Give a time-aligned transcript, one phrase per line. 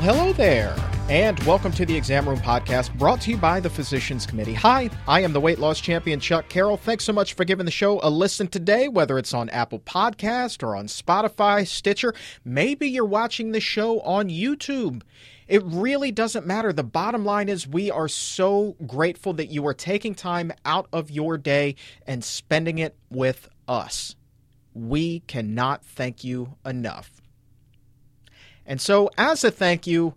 [0.00, 0.74] Well, hello there,
[1.10, 4.54] and welcome to the Exam Room Podcast brought to you by the Physicians Committee.
[4.54, 6.78] Hi, I am the weight loss champion, Chuck Carroll.
[6.78, 10.62] Thanks so much for giving the show a listen today, whether it's on Apple Podcast
[10.62, 12.14] or on Spotify, Stitcher.
[12.46, 15.02] Maybe you're watching the show on YouTube.
[15.48, 16.72] It really doesn't matter.
[16.72, 21.10] The bottom line is, we are so grateful that you are taking time out of
[21.10, 21.74] your day
[22.06, 24.16] and spending it with us.
[24.72, 27.19] We cannot thank you enough.
[28.66, 30.14] And so, as a thank you,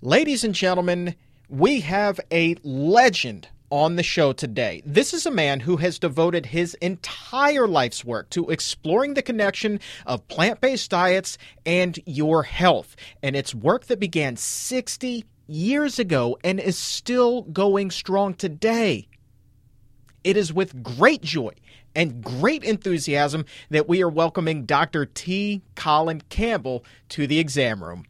[0.00, 1.14] ladies and gentlemen,
[1.48, 4.82] we have a legend on the show today.
[4.84, 9.80] This is a man who has devoted his entire life's work to exploring the connection
[10.06, 12.96] of plant based diets and your health.
[13.22, 19.08] And it's work that began 60 years ago and is still going strong today.
[20.22, 21.52] It is with great joy
[21.94, 25.06] and great enthusiasm that we are welcoming Dr.
[25.06, 25.62] T.
[25.74, 28.04] Colin Campbell to the exam room.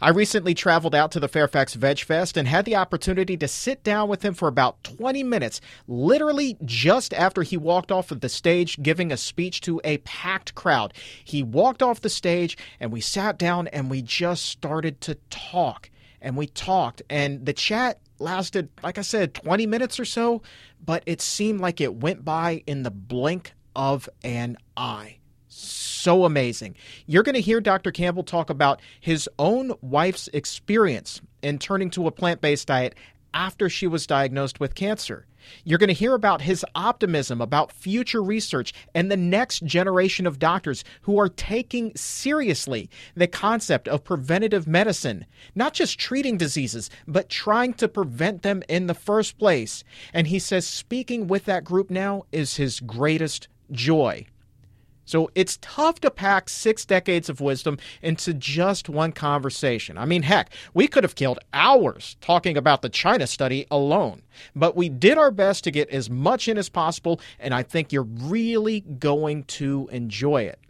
[0.00, 3.82] I recently traveled out to the Fairfax Veg Fest and had the opportunity to sit
[3.82, 8.28] down with him for about 20 minutes, literally just after he walked off of the
[8.28, 10.94] stage giving a speech to a packed crowd.
[11.24, 15.90] He walked off the stage and we sat down and we just started to talk.
[16.20, 20.42] And we talked, and the chat lasted, like I said, 20 minutes or so,
[20.84, 25.18] but it seemed like it went by in the blink of an eye.
[25.48, 26.76] So amazing.
[27.06, 27.90] You're going to hear Dr.
[27.90, 32.94] Campbell talk about his own wife's experience in turning to a plant based diet
[33.32, 35.26] after she was diagnosed with cancer.
[35.64, 40.38] You're going to hear about his optimism about future research and the next generation of
[40.38, 47.28] doctors who are taking seriously the concept of preventative medicine, not just treating diseases, but
[47.28, 49.84] trying to prevent them in the first place.
[50.12, 54.26] And he says speaking with that group now is his greatest joy.
[55.08, 59.96] So it's tough to pack six decades of wisdom into just one conversation.
[59.96, 64.20] I mean, heck, we could have killed hours talking about the China study alone,
[64.54, 67.90] but we did our best to get as much in as possible, and I think
[67.90, 70.60] you're really going to enjoy it.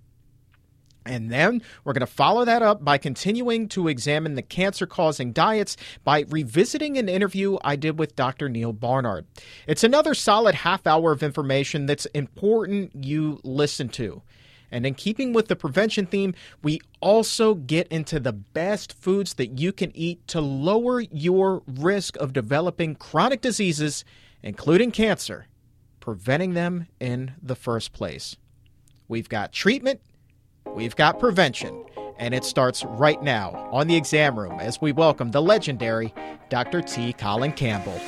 [1.09, 5.33] And then we're going to follow that up by continuing to examine the cancer causing
[5.33, 8.49] diets by revisiting an interview I did with Dr.
[8.49, 9.27] Neal Barnard.
[9.67, 14.23] It's another solid half hour of information that's important you listen to.
[14.71, 19.59] And in keeping with the prevention theme, we also get into the best foods that
[19.59, 24.05] you can eat to lower your risk of developing chronic diseases,
[24.43, 25.47] including cancer,
[26.01, 28.37] preventing them in the first place.
[29.09, 30.01] We've got treatment,
[30.67, 31.85] we've got prevention,
[32.19, 36.13] and it starts right now on the exam room as we welcome the legendary
[36.51, 36.83] Dr.
[36.83, 37.13] T.
[37.15, 37.99] Colin Campbell.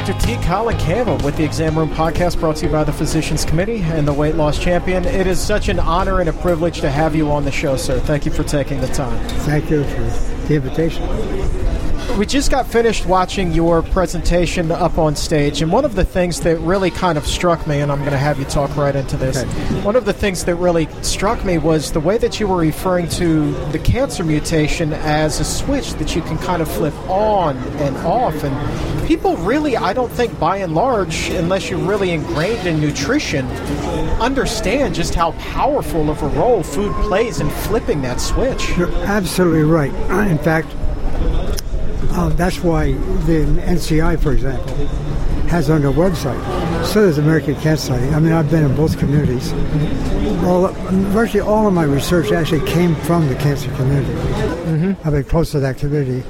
[0.00, 0.18] Dr.
[0.18, 0.36] T.
[0.46, 4.08] Colin Campbell with the Exam Room Podcast brought to you by the Physicians Committee and
[4.08, 5.04] the Weight Loss Champion.
[5.04, 8.00] It is such an honor and a privilege to have you on the show, sir.
[8.00, 9.22] Thank you for taking the time.
[9.40, 10.00] Thank you for
[10.48, 15.94] the invitation we just got finished watching your presentation up on stage, and one of
[15.94, 18.76] the things that really kind of struck me, and I'm going to have you talk
[18.76, 19.38] right into this.
[19.38, 19.80] Okay.
[19.82, 23.08] One of the things that really struck me was the way that you were referring
[23.10, 27.96] to the cancer mutation as a switch that you can kind of flip on and
[27.98, 28.42] off.
[28.42, 33.46] And people really, I don't think by and large, unless you're really ingrained in nutrition,
[34.20, 38.76] understand just how powerful of a role food plays in flipping that switch.
[38.76, 39.92] You're absolutely right.
[40.30, 40.68] In fact,
[42.10, 44.74] uh, that's why the NCI, for example,
[45.48, 46.40] has on their website.
[46.84, 48.14] So does American Cancer Society.
[48.14, 49.52] I mean, I've been in both communities.
[50.44, 50.68] All,
[51.12, 54.12] virtually all of my research actually came from the cancer community.
[54.12, 55.06] Mm-hmm.
[55.06, 56.26] I've been close to that community,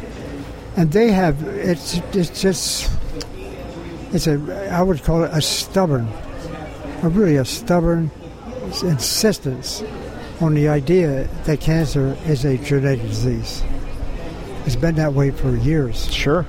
[0.76, 2.91] and they have it's it's just
[4.12, 6.08] it's a I would call it a stubborn,
[7.02, 8.10] a really a stubborn
[8.82, 9.82] insistence
[10.41, 13.62] on the idea that cancer is a genetic disease.
[14.67, 16.12] It's been that way for years.
[16.12, 16.47] Sure.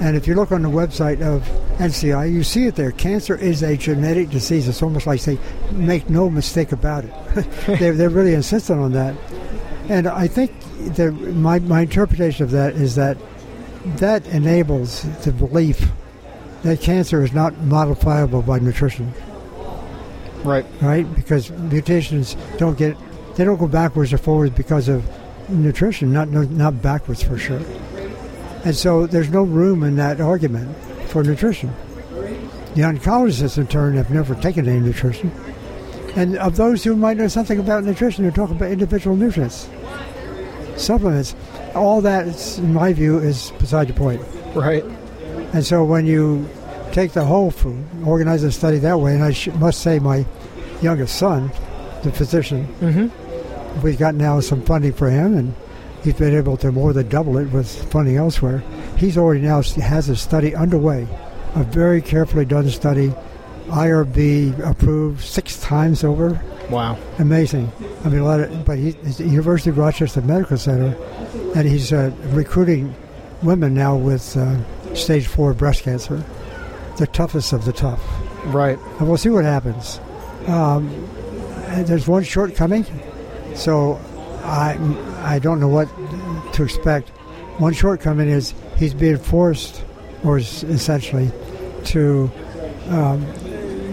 [0.00, 1.42] And if you look on the website of
[1.78, 2.92] NCI, you see it there.
[2.92, 4.68] Cancer is a genetic disease.
[4.68, 5.38] It's almost like they
[5.72, 7.12] make no mistake about it.
[7.78, 9.16] they're, they're really insistent on that.
[9.88, 10.52] And I think
[10.94, 13.16] the, my, my interpretation of that is that
[13.96, 15.90] that enables the belief
[16.62, 19.12] that cancer is not modifiable by nutrition.
[20.44, 20.66] Right.
[20.80, 21.12] Right?
[21.14, 22.96] Because mutations don't get,
[23.36, 25.08] they don't go backwards or forwards because of
[25.48, 27.60] nutrition, not not backwards for sure.
[28.64, 30.76] And so there's no room in that argument
[31.08, 31.72] for nutrition.
[32.74, 35.32] The oncologists, in turn, have never taken any nutrition.
[36.16, 39.68] And of those who might know something about nutrition, they're talking about individual nutrients,
[40.76, 41.34] supplements.
[41.74, 44.20] All that, is, in my view, is beside the point.
[44.54, 44.84] Right.
[45.52, 46.48] And so when you
[46.92, 49.14] take the whole food, organize the study that way.
[49.14, 50.24] And I sh- must say, my
[50.82, 51.50] youngest son,
[52.02, 53.27] the physician, Mm-hmm.
[53.82, 55.54] We've got now some funding for him, and
[56.02, 58.62] he's been able to more than double it with funding elsewhere.
[58.96, 61.06] He's already now has a study underway,
[61.54, 63.12] a very carefully done study,
[63.68, 66.40] IRB approved six times over.
[66.70, 66.98] Wow.
[67.18, 67.70] Amazing.
[68.04, 70.96] I mean, a lot of, but he, he's at the University of Rochester Medical Center,
[71.54, 72.94] and he's uh, recruiting
[73.42, 76.24] women now with uh, stage four breast cancer,
[76.96, 78.02] the toughest of the tough.
[78.46, 78.78] Right.
[78.98, 80.00] And we'll see what happens.
[80.46, 80.88] Um,
[81.84, 82.86] there's one shortcoming,
[83.54, 84.00] so
[84.44, 84.78] I
[85.22, 85.88] I don't know what
[86.54, 87.10] to expect.
[87.58, 89.84] One shortcoming is he's being forced,
[90.24, 91.30] or essentially,
[91.86, 92.30] to
[92.88, 93.26] um,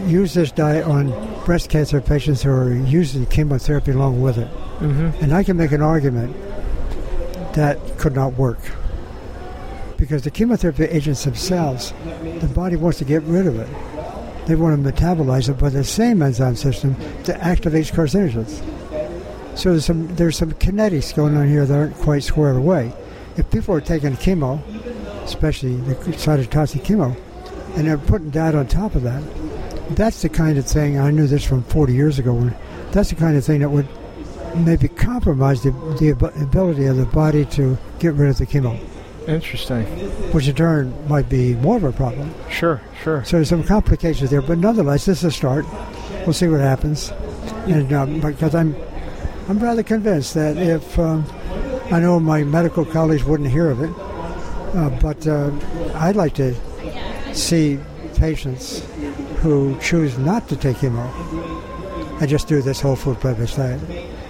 [0.08, 1.10] use this diet on
[1.46, 4.48] breast cancer patients who are using chemotherapy along with it.
[4.80, 5.24] Mm-hmm.
[5.24, 6.36] And I can make an argument
[7.54, 8.60] that could not work.
[9.98, 11.94] Because the chemotherapy agents themselves,
[12.40, 13.68] the body wants to get rid of it.
[14.46, 18.62] They want to metabolize it by the same enzyme system that activates carcinogens.
[19.56, 22.94] So there's some there's some kinetics going on here that aren't quite squared away.
[23.38, 24.62] If people are taking chemo,
[25.24, 27.16] especially the cytotoxic chemo,
[27.78, 29.24] and they're putting that on top of that,
[29.96, 32.34] that's the kind of thing I knew this from 40 years ago.
[32.34, 32.56] When
[32.92, 33.88] that's the kind of thing that would
[34.58, 38.80] maybe compromise the, the ability of the body to get rid of the chemo,
[39.28, 39.84] Interesting.
[40.32, 42.34] which in turn might be more of a problem.
[42.50, 42.82] Sure.
[43.04, 43.24] Sure.
[43.26, 45.66] So there's some complications there, but nonetheless, this is a start.
[46.26, 47.12] We'll see what happens,
[47.68, 48.76] and um, because I'm
[49.48, 51.24] I'm rather convinced that if um,
[51.92, 53.92] I know my medical colleagues wouldn't hear of it,
[54.76, 55.52] uh, but uh,
[55.94, 56.56] I'd like to
[57.36, 57.80] see
[58.16, 58.84] patients
[59.38, 63.82] who choose not to take chemo and just do this whole food plant-based diet.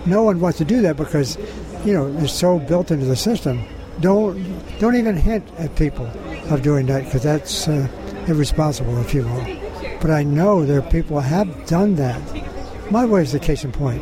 [0.06, 1.38] No one wants to do that because,
[1.86, 3.64] you know, it's so built into the system.
[4.02, 4.36] Don't
[4.80, 6.08] don't even hint at people
[6.50, 7.88] of doing that because that's uh,
[8.28, 9.46] irresponsible, if you will.
[10.02, 12.22] But I know there are people have done that.
[12.92, 14.02] My wife is the case in point.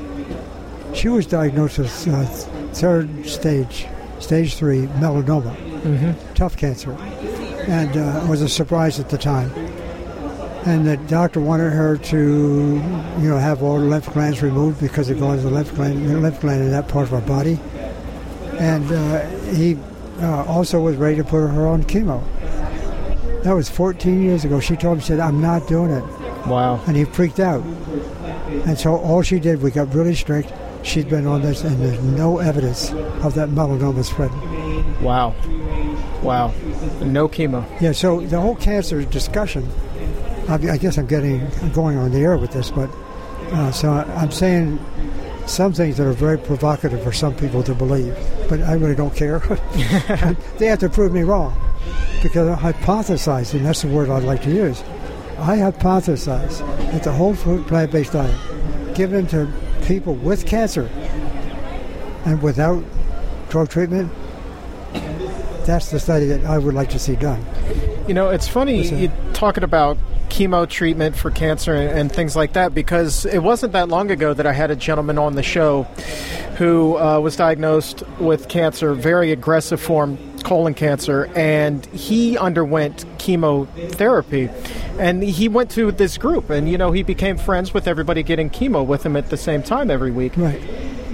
[0.94, 2.26] She was diagnosed with uh,
[2.74, 3.88] third stage,
[4.20, 6.34] stage three melanoma, Mm-hmm.
[6.34, 6.94] tough cancer,
[7.68, 9.52] and uh, it was a surprise at the time.
[10.66, 12.18] And the doctor wanted her to,
[13.20, 16.08] you know, have all the lymph glands removed because it goes to the lymph gland,
[16.10, 17.60] the lymph gland in that part of our body.
[18.60, 19.78] And uh, he
[20.22, 22.24] uh, also was ready to put her on chemo.
[23.44, 24.62] That was 14 years ago.
[24.62, 26.04] She told me, she said, I'm not doing it.
[26.48, 26.82] Wow.
[26.88, 27.62] And he freaked out.
[28.66, 30.54] And so all she did, we got really strict.
[30.84, 32.92] She's been on this, and there's no evidence
[33.24, 35.02] of that melanoma spreading.
[35.02, 35.34] Wow.
[36.22, 36.54] Wow.
[37.02, 37.66] No chemo.
[37.82, 39.68] Yeah, so the whole cancer discussion,
[40.48, 42.90] I, I guess I'm getting going on the air with this, but
[43.52, 44.80] uh, so I'm saying
[45.46, 48.16] some things that are very provocative for some people to believe,
[48.50, 49.40] but I really don't care.
[50.58, 51.58] they have to prove me wrong
[52.22, 54.82] because I hypothesize, and that's the word I'd like to use.
[55.38, 56.60] I hypothesize
[56.92, 59.52] that the whole food plant-based diet given to
[59.86, 60.90] people with cancer
[62.26, 62.84] and without
[63.50, 64.12] drug treatment,
[65.66, 67.46] that's the study that I would like to see done.
[68.08, 69.98] You know, it's funny you talking about
[70.30, 74.34] chemo treatment for cancer and, and things like that because it wasn't that long ago
[74.34, 75.84] that I had a gentleman on the show
[76.58, 84.50] who uh, was diagnosed with cancer, very aggressive form, colon cancer, and he underwent chemotherapy.
[85.00, 88.50] And he went to this group, and you know, he became friends with everybody getting
[88.50, 90.62] chemo with him at the same time every week Right.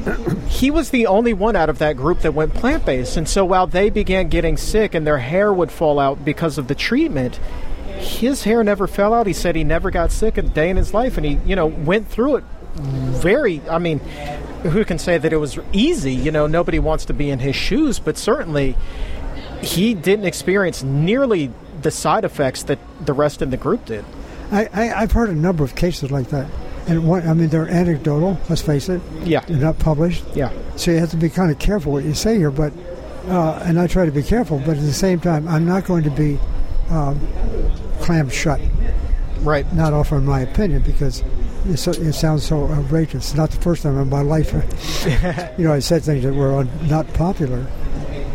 [0.48, 3.18] he was the only one out of that group that went plant based.
[3.18, 6.68] And so while they began getting sick and their hair would fall out because of
[6.68, 7.40] the treatment,
[7.98, 9.28] his hair never fell out.
[9.28, 11.68] He said he never got sick a day in his life, and he, you know,
[11.68, 12.44] went through it
[12.76, 13.62] very.
[13.70, 14.00] I mean,
[14.64, 16.14] who can say that it was easy?
[16.14, 18.76] You know, nobody wants to be in his shoes, but certainly
[19.62, 21.52] he didn't experience nearly
[21.82, 24.06] the side effects that the rest in the group did.
[24.52, 26.50] I, I, I've heard a number of cases like that.
[26.88, 29.00] And one, I mean, they're anecdotal, let's face it.
[29.24, 30.24] Yeah, They're not published.
[30.34, 32.50] yeah, So you have to be kind of careful what you say here.
[32.50, 32.74] But,
[33.28, 36.04] uh, and I try to be careful, but at the same time, I'm not going
[36.06, 36.40] to be
[36.90, 37.20] um,
[38.00, 38.60] clammed shut,
[39.42, 39.72] right.
[39.74, 41.24] not offering my opinion because
[41.66, 43.30] it's so, it sounds so outrageous.
[43.30, 44.52] It's not the first time in my life,
[45.60, 47.68] you know, I said things that were un- not popular.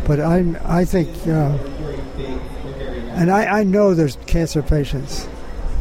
[0.06, 1.56] But I, I think, uh,
[3.14, 5.26] and I, I know there's cancer patients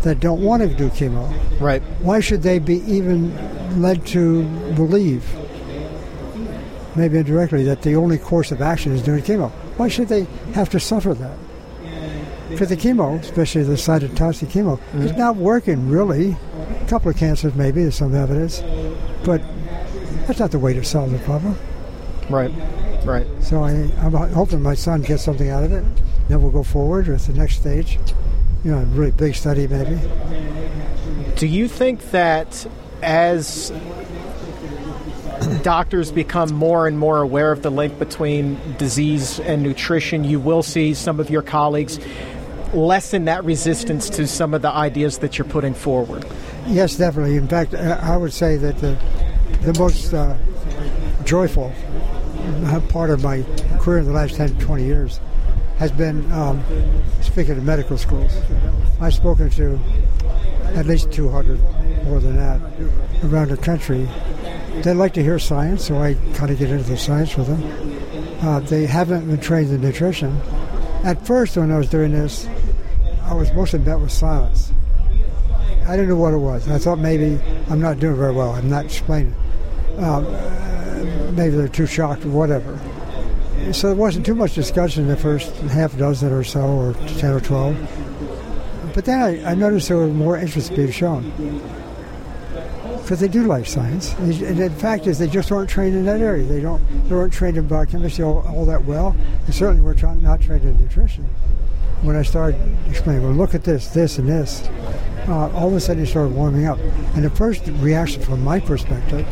[0.03, 1.31] that don't want to do chemo.
[1.59, 1.81] Right.
[1.99, 4.43] Why should they be even led to
[4.75, 5.25] believe,
[6.95, 9.51] maybe indirectly, that the only course of action is doing chemo?
[9.77, 11.37] Why should they have to suffer that?
[12.49, 16.37] Because the chemo, especially the cytotoxic chemo, is not working really.
[16.81, 18.61] A couple of cancers, maybe, there's some evidence,
[19.25, 19.41] but
[20.27, 21.57] that's not the way to solve the problem.
[22.29, 22.51] Right.
[23.05, 23.27] Right.
[23.41, 25.83] So I, I'm hoping my son gets something out of it.
[26.29, 27.99] Then we'll go forward with the next stage.
[28.63, 29.99] you know, a really big study maybe.
[31.35, 32.65] Do you think that
[33.01, 33.73] as
[35.63, 40.63] doctors become more and more aware of the link between disease and nutrition, you will
[40.63, 41.99] see some of your colleagues
[42.73, 46.25] lessen that resistance to some of the ideas that you're putting forward?
[46.65, 47.35] Yes, definitely.
[47.37, 48.97] In fact, I would say that the,
[49.61, 50.35] the most uh,
[51.33, 51.73] joyful
[52.89, 53.41] part of my
[53.79, 55.19] career in the last 10 20 years
[55.79, 56.63] has been um,
[57.21, 58.31] speaking to medical schools.
[59.01, 59.79] I've spoken to
[60.75, 61.59] at least 200,
[62.03, 62.61] more than that,
[63.23, 64.07] around the country.
[64.83, 68.47] They like to hear science, so I kind of get into the science with them.
[68.47, 70.39] Uh, they haven't been trained in nutrition.
[71.03, 72.47] At first, when I was doing this,
[73.23, 74.71] I was mostly met with silence.
[75.87, 76.69] I didn't know what it was.
[76.69, 77.39] I thought maybe
[77.71, 78.51] I'm not doing very well.
[78.51, 79.33] I'm not explaining.
[79.97, 80.27] Um,
[81.31, 82.79] maybe they're too shocked or whatever.
[83.71, 87.31] So there wasn't too much discussion in the first half dozen or so, or 10
[87.31, 88.91] or 12.
[88.93, 91.31] But then I, I noticed there was more interest being shown.
[93.01, 94.13] Because they do like science.
[94.13, 96.45] And the fact is, they just weren't trained in that area.
[96.45, 96.81] They don't.
[97.09, 99.15] They weren't trained in biochemistry all, all that well.
[99.45, 101.25] They certainly were not trained in nutrition.
[102.01, 104.67] When I started explaining, well, look at this, this, and this,
[105.27, 106.77] uh, all of a sudden it started warming up.
[107.15, 109.25] And the first reaction from my perspective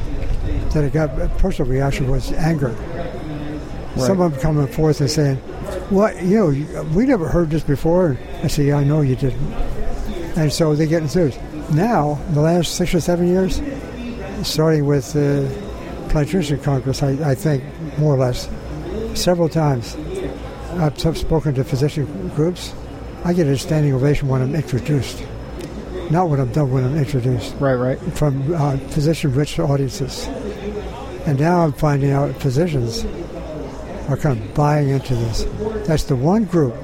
[0.74, 2.70] that I got, a personal reaction was anger.
[2.70, 4.06] Right.
[4.08, 5.38] Some of them coming forth and saying,
[5.90, 6.84] "What you know?
[6.96, 9.54] We never heard this before." I say, "Yeah, I know you didn't."
[10.38, 11.38] And so they get enthused.
[11.74, 13.62] Now, in the last six or seven years,
[14.44, 15.50] starting with the
[16.13, 17.63] Nutrition Congress, I, I think
[17.98, 18.50] more or less,
[19.13, 19.98] several times,
[20.78, 22.74] I've spoken to physician groups.
[23.24, 25.24] I get a standing ovation when I'm introduced,
[26.10, 27.56] not when I'm done when I'm introduced.
[27.60, 28.00] Right, right.
[28.13, 30.28] From uh, physician-rich audiences,
[31.25, 33.06] and now I'm finding out physicians
[34.10, 35.46] are kind of buying into this.
[35.88, 36.75] That's the one group,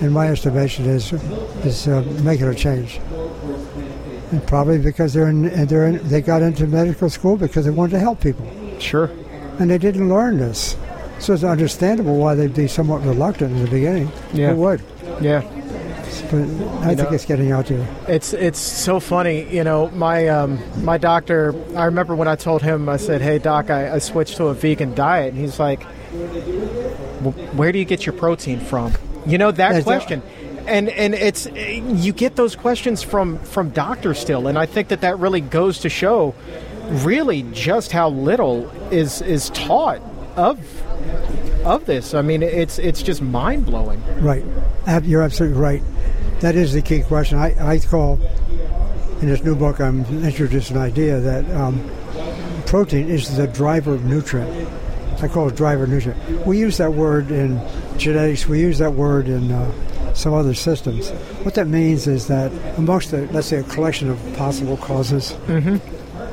[0.00, 1.12] in my estimation, is
[1.64, 3.00] is uh, making a change.
[4.30, 7.92] And probably because they're in, they're in, they got into medical school because they wanted
[7.92, 8.50] to help people.
[8.78, 9.10] Sure.
[9.58, 10.76] And they didn't learn this.
[11.18, 14.10] So it's understandable why they'd be somewhat reluctant in the beginning.
[14.32, 14.54] Yeah.
[14.54, 14.82] Who would?
[15.20, 15.42] Yeah.
[16.22, 17.86] But I You think know, it's getting out there.
[18.08, 19.88] It's it's so funny, you know.
[19.90, 21.54] My um, my doctor.
[21.76, 24.54] I remember when I told him, I said, "Hey, doc, I, I switched to a
[24.54, 25.82] vegan diet," and he's like,
[27.56, 28.92] "Where do you get your protein from?"
[29.26, 30.22] You know that That's question,
[30.66, 35.00] and and it's you get those questions from from doctors still, and I think that
[35.02, 36.34] that really goes to show,
[36.88, 40.00] really, just how little is is taught
[40.36, 40.58] of
[41.64, 42.14] of this.
[42.14, 44.02] I mean, it's it's just mind blowing.
[44.20, 44.44] Right.
[45.04, 45.82] You're absolutely right.
[46.42, 47.38] That is the key question.
[47.38, 48.18] I, I call,
[49.20, 51.88] in this new book, I'm introducing an idea that um,
[52.66, 54.68] protein is the driver nutrient.
[55.22, 56.44] I call it driver nutrient.
[56.44, 57.60] We use that word in
[57.96, 61.10] genetics, we use that word in uh, some other systems.
[61.44, 65.80] What that means is that amongst, the, let's say, a collection of possible causes, I'm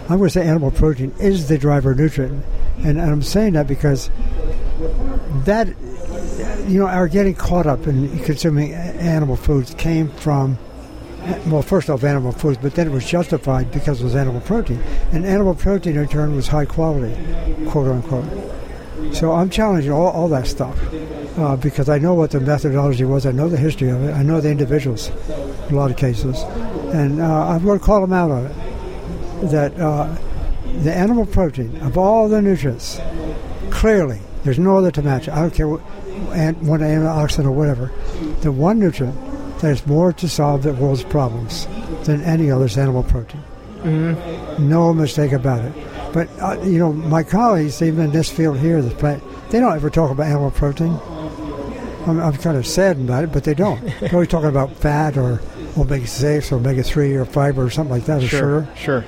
[0.08, 2.44] going to say animal protein is the driver nutrient.
[2.78, 4.10] And, and I'm saying that because
[5.46, 5.68] that
[6.68, 10.58] you know, our getting caught up in consuming animal foods came from,
[11.48, 14.80] well, first off, animal foods, but then it was justified because it was animal protein.
[15.12, 17.16] And animal protein, in turn, was high quality,
[17.68, 18.50] quote unquote.
[19.13, 20.78] So I'm challenging all, all that stuff
[21.38, 24.24] uh, because I know what the methodology was, I know the history of it, I
[24.24, 25.10] know the individuals
[25.68, 26.42] in a lot of cases,
[26.94, 28.56] and uh, I'm going to call them out on it.
[29.51, 30.13] That uh,
[30.84, 33.00] the animal protein, of all the nutrients,
[33.70, 35.30] clearly, there's no other to match.
[35.30, 35.82] I don't care what,
[36.32, 37.92] and one antioxidant or whatever.
[38.42, 39.16] The one nutrient
[39.60, 41.68] that has more to solve the world's problems
[42.04, 43.44] than any other is animal protein.
[44.60, 45.74] No mistake about it.
[46.14, 49.76] But uh, you know, my colleagues, even in this field here, this plant, they don't
[49.76, 51.00] ever talk about animal protein.
[52.08, 53.80] I'm, I'm kind of saddened about it, but they don't.
[54.00, 55.42] They're always talking about fat or
[55.78, 58.68] omega six or omega three or fiber or something like that, or sugar.
[58.76, 59.06] sure.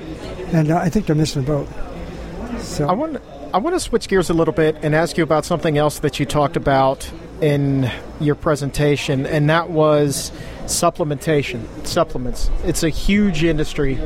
[0.52, 2.60] And uh, I think they're missing the boat.
[2.60, 3.20] So I want
[3.54, 6.18] I want to switch gears a little bit and ask you about something else that
[6.18, 7.10] you talked about
[7.42, 10.32] in your presentation, and that was
[10.64, 12.50] supplementation, supplements.
[12.64, 14.00] It's a huge industry,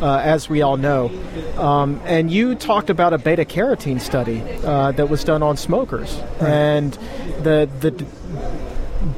[0.00, 1.10] uh, as we all know.
[1.58, 6.18] Um, and you talked about a beta carotene study uh, that was done on smokers,
[6.40, 6.94] and
[7.42, 7.90] the the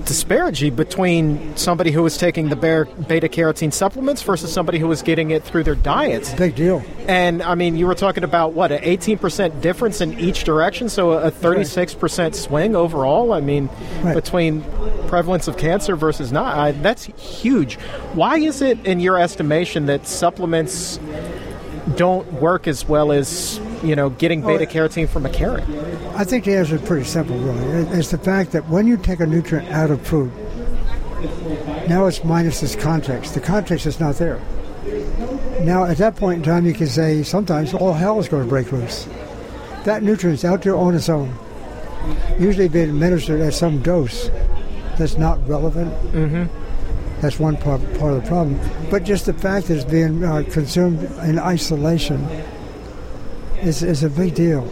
[0.05, 5.31] disparity between somebody who was taking the beta carotene supplements versus somebody who was getting
[5.31, 6.33] it through their diets.
[6.35, 6.83] big deal.
[7.07, 11.13] And I mean, you were talking about what an 18% difference in each direction, so
[11.13, 13.33] a 36% swing overall.
[13.33, 13.69] I mean,
[14.03, 14.15] Right.
[14.15, 14.63] between
[15.09, 17.77] prevalence of cancer versus not, I, that's huge.
[18.15, 20.99] Why is it, in your estimation, that supplements
[21.97, 25.65] don't work as well as you know getting beta carotene from a carrot?
[26.15, 27.99] I think the answer is pretty simple, really.
[27.99, 30.33] It's the fact that when you take a nutrient out of food,
[31.89, 33.35] Now it's minus its context.
[33.35, 34.41] The context is not there.
[35.63, 38.49] Now, at that point in time, you can say sometimes all hell is going to
[38.49, 39.09] break loose.
[39.85, 41.35] That nutrient is out there on its own,
[42.39, 44.31] usually being administered at some dose
[44.97, 45.93] that's not relevant.
[46.13, 46.68] Mm-hmm.
[47.21, 48.61] That's one part, part of the problem.
[48.91, 52.25] But just the fact that it's being uh, consumed in isolation
[53.61, 54.63] is, is a big deal.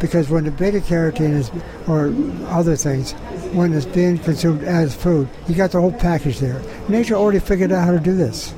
[0.00, 1.50] Because when the beta carotene is,
[1.88, 2.14] or
[2.50, 3.12] other things,
[3.52, 6.62] when it's being consumed as food, you got the whole package there.
[6.88, 8.54] Nature already figured out how to do this.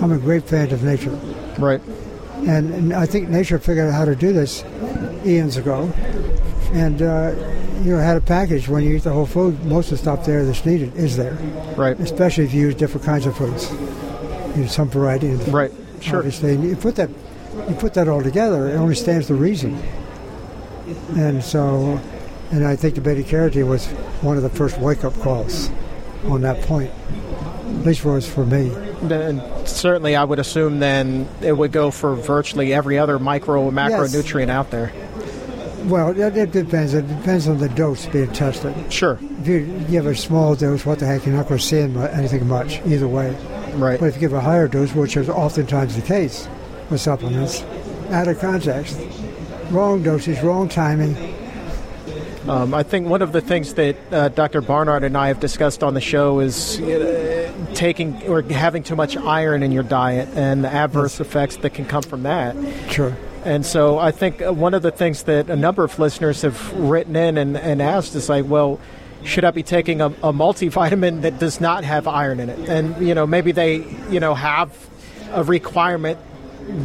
[0.00, 1.10] I'm a great fan of nature.
[1.58, 1.80] Right.
[2.46, 4.62] And, and I think nature figured out how to do this
[5.24, 5.92] eons ago.
[6.72, 7.34] And uh,
[7.82, 9.64] you know, had a package when you eat the whole food.
[9.64, 11.34] Most of the stuff there that's needed is there.
[11.76, 11.98] Right.
[12.00, 13.70] Especially if you use different kinds of foods.
[14.56, 15.28] You know, some variety.
[15.34, 15.72] Right.
[16.00, 16.18] Sure.
[16.18, 17.10] Obviously, and you put that
[17.68, 19.82] you put that all together, it only stands to reason.
[21.16, 22.00] And so,
[22.50, 23.86] and I think the beta carotene was
[24.22, 25.70] one of the first wake up calls
[26.26, 26.90] on that point.
[27.66, 28.72] At least was for me.
[29.10, 33.76] And certainly, I would assume then it would go for virtually every other micro and
[33.76, 34.50] macronutrient Yes.
[34.50, 34.92] out there.
[35.86, 36.94] Well, it, it depends.
[36.94, 38.74] It depends on the dose being tested.
[38.92, 39.18] Sure.
[39.40, 42.46] If you give a small dose, what the heck, you're not going to see anything
[42.48, 43.30] much either way.
[43.74, 44.00] Right.
[44.00, 46.48] But if you give a higher dose, which is oftentimes the case
[46.90, 47.62] with supplements,
[48.10, 48.98] out of context,
[49.70, 51.16] wrong dosage, wrong timing,
[52.48, 54.60] Um, I think one of the things that uh, Dr.
[54.60, 59.16] Barnard and I have discussed on the show is uh, taking or having too much
[59.16, 62.54] iron in your diet and the adverse effects that can come from that.
[62.88, 63.16] sure.
[63.46, 66.72] And so I think uh, one of the things that a number of listeners have
[66.72, 68.80] written in and, and asked is like, well,
[69.22, 72.68] should I be taking a, a multivitamin that does not have iron in it?
[72.68, 74.76] And, you know, maybe they, you know, have
[75.30, 76.18] a requirement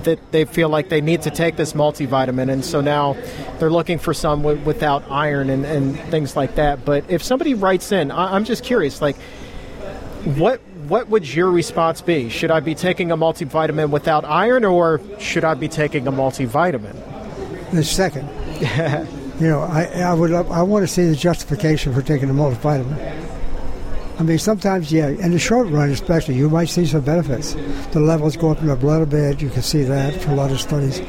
[0.03, 2.51] that they feel like they need to take this multivitamin.
[2.51, 3.18] And so now
[3.58, 6.86] they're looking for some w- without iron and, and things like that.
[6.86, 9.16] But if somebody writes in, I, I'm just curious, like,
[10.38, 12.27] what what would your response be?
[12.27, 17.72] Should I be taking a multivitamin without iron, or should I be taking a multivitamin?
[17.72, 18.27] The second,
[19.40, 22.34] you know, I, I would love, I want to see the justification for taking a
[22.34, 23.30] multivitamin.
[24.20, 27.54] I mean, sometimes, yeah, in the short run, especially, you might see some benefits.
[27.94, 29.42] The levels go up in the blood a bit.
[29.42, 31.00] You can see that for a lot of studies.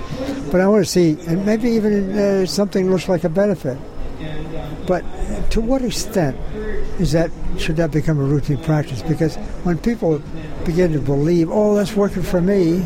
[0.52, 3.76] But I want to see, and maybe even uh, something looks like a benefit.
[4.86, 5.04] But
[5.50, 6.36] to what extent
[6.98, 7.30] is that?
[7.58, 9.02] Should that become a routine practice?
[9.02, 10.20] Because when people
[10.64, 12.84] begin to believe, "Oh, that's working for me,"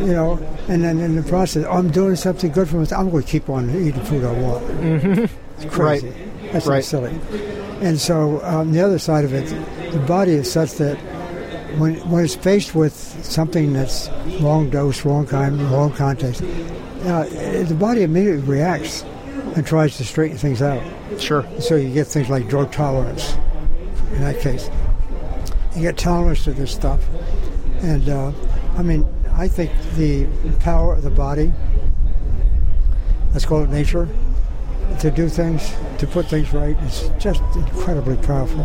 [0.00, 3.00] you know, and then in the process, oh, I'm doing something good for myself.
[3.00, 4.64] I'm going to keep on eating food I want.
[4.66, 5.24] Mm-hmm.
[5.62, 6.12] It's crazy.
[6.52, 6.84] That's Right.
[6.84, 7.18] silly.
[7.80, 9.46] And so, on the other side of it,
[9.92, 10.96] the body is such that
[11.78, 12.94] when when it's faced with
[13.24, 14.08] something that's
[14.40, 16.42] wrong dose, wrong kind, wrong context,
[17.04, 17.24] uh,
[17.64, 19.04] the body immediately reacts
[19.56, 20.82] and tries to straighten things out.
[21.18, 21.46] Sure.
[21.60, 23.36] So you get things like drug tolerance.
[24.12, 24.70] In that case,
[25.76, 27.00] you get tolerance to this stuff,
[27.82, 28.32] and uh,
[28.76, 30.26] I mean, I think the
[30.60, 31.52] power of the body,
[33.32, 34.08] let's call it nature,
[35.00, 38.64] to do things, to put things right, is just incredibly powerful.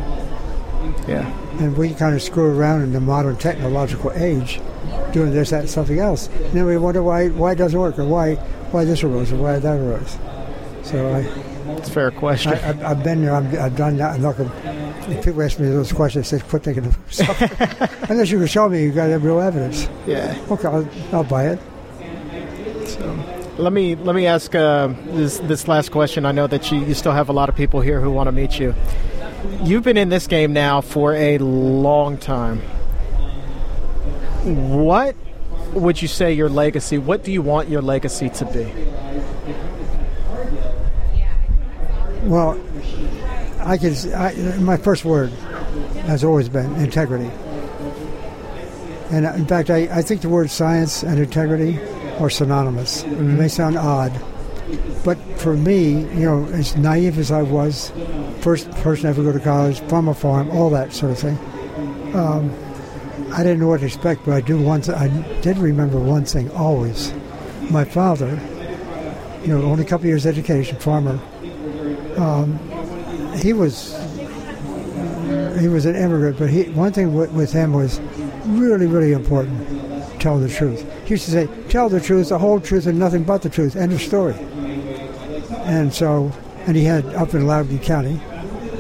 [1.07, 1.27] Yeah.
[1.59, 4.61] And we kind of screw around in the modern technological age,
[5.11, 6.27] doing this, that, and something else.
[6.27, 8.35] And then we wonder why why it doesn't work, or why
[8.71, 10.17] why this arose, or why that arose.
[10.93, 11.21] So I,
[11.77, 12.53] It's a fair question.
[12.53, 13.33] I, I've, I've been there.
[13.33, 14.13] I've, I've done that.
[14.13, 17.41] I'm not gonna, people ask me those questions, say, quit thinking of stuff.
[18.11, 19.89] Unless you can show me you got real evidence.
[20.05, 20.37] yeah.
[20.51, 21.59] Okay, I'll, I'll buy it.
[23.57, 26.27] Let me let me ask uh, this this last question.
[26.27, 28.31] I know that you, you still have a lot of people here who want to
[28.31, 28.75] meet you.
[29.63, 32.59] You've been in this game now for a long time.
[34.43, 35.15] What
[35.73, 36.99] would you say your legacy?
[36.99, 38.71] What do you want your legacy to be?
[42.23, 42.59] Well,
[43.59, 43.95] I can.
[44.13, 45.29] I, my first word
[46.07, 47.29] has always been integrity.
[49.11, 51.79] And uh, in fact, I, I think the word science and integrity
[52.19, 53.03] are synonymous.
[53.03, 54.11] It may sound odd,
[55.03, 57.91] but for me, you know, as naive as I was,
[58.39, 61.37] first person I ever go to college, from a farm, all that sort of thing.
[62.15, 62.51] Um,
[63.33, 64.81] I didn't know what to expect, but I do one.
[64.81, 65.07] th- I
[65.41, 67.13] did remember one thing always.
[67.69, 68.39] My father,
[69.41, 71.19] you know, only a couple years education, farmer.
[72.17, 72.59] Um,
[73.37, 73.93] he was
[75.59, 77.99] he was an immigrant, but he one thing with, with him was
[78.45, 80.19] really, really important.
[80.19, 80.85] Tell the truth.
[81.03, 83.75] He used to say, "Tell the truth, the whole truth, and nothing but the truth."
[83.75, 84.35] End of story.
[85.65, 86.31] And so,
[86.65, 88.21] and he had up in Loudoun County,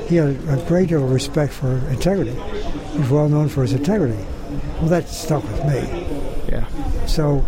[0.07, 2.31] he had a great deal of respect for integrity.
[2.91, 4.17] He was well known for his integrity.
[4.79, 6.05] Well, that stuck with me.
[6.49, 6.67] Yeah.
[7.07, 7.45] So,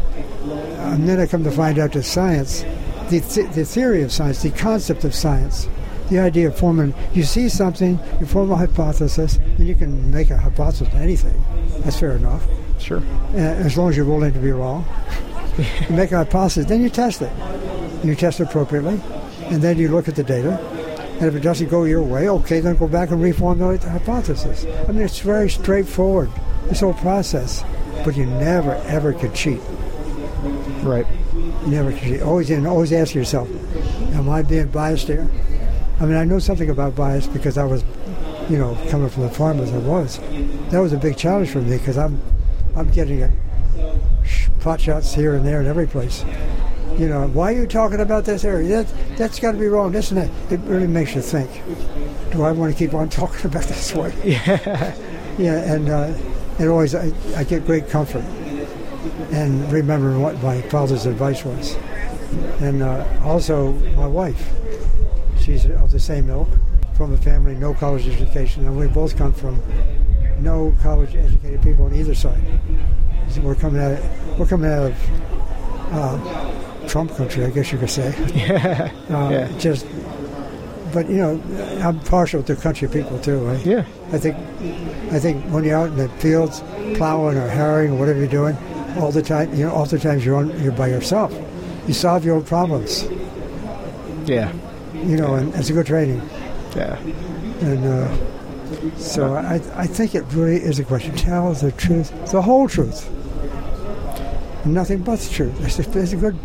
[0.79, 2.63] and then I come to find out that science,
[3.09, 5.67] the, th- the theory of science, the concept of science,
[6.09, 10.29] the idea of forming, you see something, you form a hypothesis, and you can make
[10.29, 11.43] a hypothesis of anything.
[11.79, 12.45] That's fair enough.
[12.79, 12.99] Sure.
[13.33, 14.85] Uh, as long as you're willing to be wrong.
[15.57, 17.31] you make a hypothesis, then you test it.
[18.03, 19.01] You test it appropriately,
[19.45, 20.59] and then you look at the data.
[21.19, 24.65] And if it doesn't go your way, okay, then go back and reformulate the hypothesis.
[24.87, 26.29] I mean, it's very straightforward,
[26.65, 27.63] this whole process.
[28.03, 29.61] But you never, ever could cheat.
[30.83, 31.07] Right.
[31.65, 31.91] Never.
[32.23, 33.49] Always, and always ask yourself,
[34.13, 35.27] am I being biased here?
[35.99, 37.83] I mean, I know something about bias because I was,
[38.49, 40.19] you know, coming from the farm as I was.
[40.69, 42.21] That was a big challenge for me because I'm,
[42.75, 43.31] I'm getting it,
[44.59, 46.23] pot shots here and there and every place.
[46.97, 48.83] You know, why are you talking about this area?
[48.83, 50.31] That, that's got to be wrong, isn't it?
[50.51, 51.49] It really makes you think.
[52.31, 54.13] Do I want to keep on talking about this way?
[54.23, 54.95] Yeah.
[55.37, 56.13] Yeah, and uh,
[56.59, 58.23] it always, I, I get great comfort
[59.31, 61.75] and remembering what my father's advice was.
[62.61, 64.51] And uh, also my wife.
[65.39, 66.47] She's of the same ilk,
[66.95, 69.61] from a family, no college education, and we both come from
[70.39, 72.41] no college educated people on either side.
[73.29, 73.99] So we're coming out,
[74.39, 78.13] we're coming out of uh, Trump country, I guess you could say.
[78.33, 78.91] Yeah.
[79.05, 79.57] Uh, yeah.
[79.59, 79.85] Just,
[80.91, 81.41] but you know,
[81.83, 83.47] I'm partial to country people too.
[83.47, 83.85] I, Yeah.
[84.11, 84.35] I think,
[85.11, 86.61] I think when you're out in the fields,
[86.95, 88.57] plowing or harrowing or whatever you're doing,
[88.97, 91.33] all the time, you know, oftentimes you're on, you're by yourself.
[91.87, 93.03] You solve your own problems,
[94.25, 94.51] Yeah.
[94.93, 96.21] you know, and it's a good training.
[96.75, 96.97] Yeah.
[97.61, 101.15] And uh, so I, I think it really is a question.
[101.15, 103.09] Tell the truth, the whole truth,
[104.65, 105.61] nothing but the truth.
[105.61, 106.35] It's a, it's a good,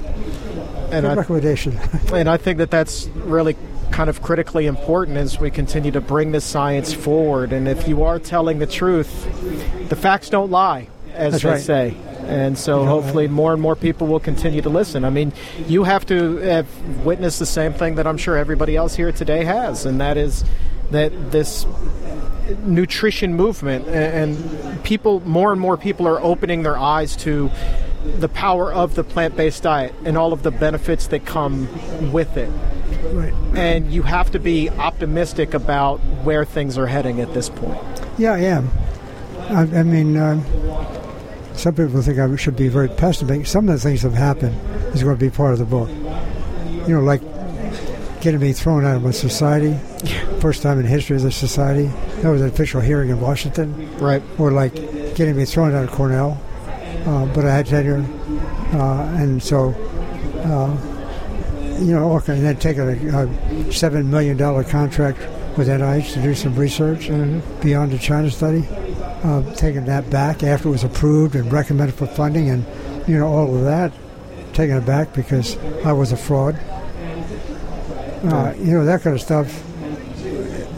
[0.92, 1.78] And good I, recommendation.
[2.12, 3.56] and I think that that's really
[3.90, 7.52] kind of critically important as we continue to bring this science forward.
[7.52, 11.94] And if you are telling the truth, the facts don't lie, as That's they right.
[11.94, 11.96] say.
[12.26, 15.04] And so hopefully more and more people will continue to listen.
[15.04, 15.32] I mean,
[15.66, 19.44] you have to have witnessed the same thing that I'm sure everybody else here today
[19.44, 20.44] has, and that is
[20.90, 21.66] that this
[22.64, 27.50] nutrition movement and people more and more people are opening their eyes to
[28.18, 31.68] the power of the plant-based diet and all of the benefits that come
[32.12, 32.50] with it
[33.12, 33.32] right.
[33.54, 37.80] and you have to be optimistic about where things are heading at this point
[38.18, 38.70] Yeah, I am.
[39.50, 40.44] I, I mean, um,
[41.60, 43.46] some people think I should be very pessimistic.
[43.46, 44.58] Some of the things that have happened
[44.94, 45.90] is going to be part of the book.
[46.88, 47.20] You know, like
[48.22, 49.78] getting me thrown out of my society,
[50.40, 51.90] first time in history of the society.
[52.22, 53.94] That was an official hearing in Washington.
[53.98, 54.74] right Or like
[55.14, 56.40] getting me thrown out of Cornell,
[57.06, 58.06] uh, but I had tenure,
[58.72, 59.74] uh, and so.
[60.44, 60.96] Uh,
[61.80, 65.18] you know, okay, and then taking a, a seven million dollar contract
[65.56, 67.08] with NIH to do some research
[67.62, 68.66] beyond the China study,
[69.22, 72.64] uh, taking that back after it was approved and recommended for funding, and
[73.08, 73.92] you know all of that,
[74.52, 76.58] taking it back because I was a fraud.
[78.24, 79.46] Uh, you know that kind of stuff.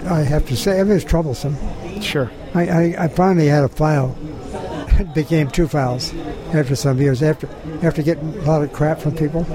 [0.07, 1.57] I have to say, I mean, it's troublesome.
[2.01, 4.17] sure I, I, I finally had a file.
[4.93, 6.13] It became two files
[6.53, 7.23] after some years.
[7.23, 7.49] After
[7.83, 9.47] after getting a lot of crap from people,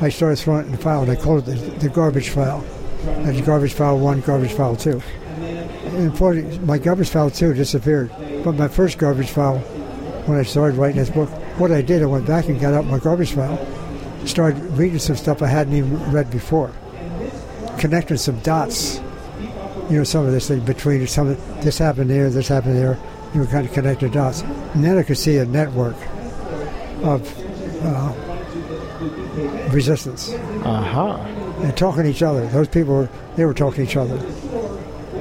[0.00, 2.62] I started throwing it in the file, and I called it the, the garbage file.
[3.04, 5.00] That's garbage file one, garbage file two.
[5.98, 8.10] And unfortunately, my garbage file two disappeared.
[8.44, 9.58] But my first garbage file,
[10.26, 12.86] when I started writing this book, what I did, I went back and got out
[12.86, 13.58] my garbage file,
[14.24, 16.72] started reading some stuff I hadn't even read before,
[17.78, 19.00] connecting some dots
[19.90, 22.98] you know, some of this thing between some of this happened there, this happened there.
[23.34, 25.96] You were kind of connected dots, and then I could see a network
[27.02, 27.22] of
[27.84, 28.12] uh,
[29.70, 31.16] resistance uh-huh
[31.62, 32.46] and talking to each other.
[32.48, 34.16] Those people were they were talking to each other,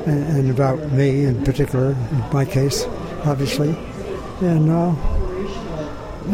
[0.08, 2.86] and, about me in particular, in my case,
[3.26, 3.70] obviously,
[4.42, 4.96] and uh,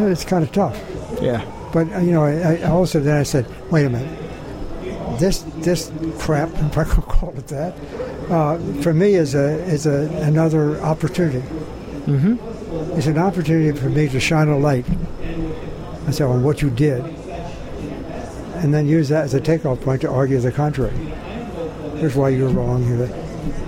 [0.10, 0.80] it's kind of tough.
[1.22, 5.40] yeah But uh, you know, I, I also then I said, wait a minute, this
[5.58, 7.76] this crap, if I could call it that,
[8.30, 11.48] uh, for me is a is a another opportunity.
[12.06, 12.98] Mm-hmm.
[12.98, 14.86] It's an opportunity for me to shine a light.
[16.08, 17.04] I said on what you did,
[18.62, 20.96] and then use that as a takeoff point to argue the contrary.
[21.98, 22.84] Here's why you're wrong.
[22.84, 23.23] Here,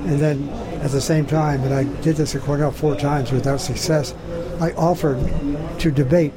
[0.07, 0.49] and then
[0.81, 4.13] at the same time, and I did this at Cornell four times without success.
[4.61, 5.17] I offered
[5.79, 6.33] to debate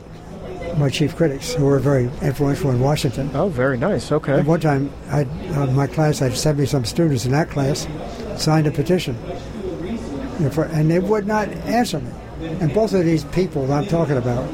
[0.77, 3.31] my chief critics, who were very influential in Washington.
[3.35, 5.23] oh very nice okay At one time, I
[5.55, 7.87] uh, my class I had seventy some students in that class
[8.37, 9.17] signed a petition,
[10.39, 12.13] know, for, and they would not answer me.
[12.61, 14.45] And both of these people that I'm talking about,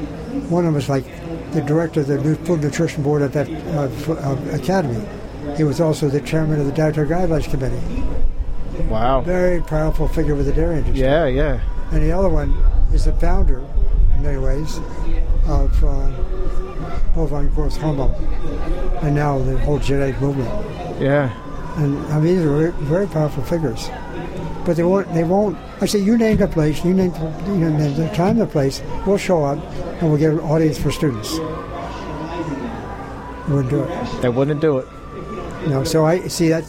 [0.49, 1.05] one of them was like
[1.51, 5.05] the director of the Food Nutrition Board at that uh, f- uh, academy.
[5.55, 7.77] He was also the chairman of the Dietary Guidelines Committee.
[8.89, 11.01] Wow Very powerful figure with the dairy industry.
[11.01, 11.59] yeah yeah
[11.91, 12.51] And the other one
[12.93, 13.59] is the founder,
[14.15, 14.79] in many ways,
[15.47, 16.07] of uh,
[17.15, 18.13] bovine growth hormone,
[19.03, 20.49] and now the whole genetic movement.
[21.01, 21.29] yeah
[21.77, 23.89] And I mean, these are very powerful figures.
[24.65, 25.13] But they won't.
[25.13, 25.57] They won't.
[25.81, 26.83] I say, you name the place.
[26.83, 27.13] You name,
[27.45, 28.81] you know, the time, the place.
[29.05, 29.59] We'll show up,
[30.01, 31.37] and we'll get an audience for students.
[31.37, 31.43] They
[33.53, 34.21] wouldn't do it.
[34.23, 34.87] They wouldn't do it.
[35.67, 35.83] No.
[35.83, 36.63] So I see that.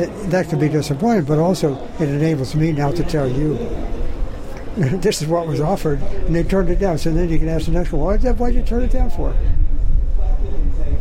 [0.00, 3.54] That, that could be disappointing, but also it enables me now to tell you
[4.76, 6.96] this is what was offered, and they turned it down.
[6.96, 9.34] So then you can ask the next one, why why'd you turn it down for?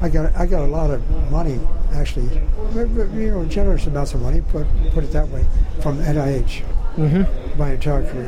[0.01, 1.61] I got I got a lot of money
[1.93, 2.29] actually,
[2.75, 5.45] you know, generous amounts of money, put put it that way,
[5.81, 6.63] from NIH.
[6.97, 7.57] Mm-hmm.
[7.57, 8.27] My entire career,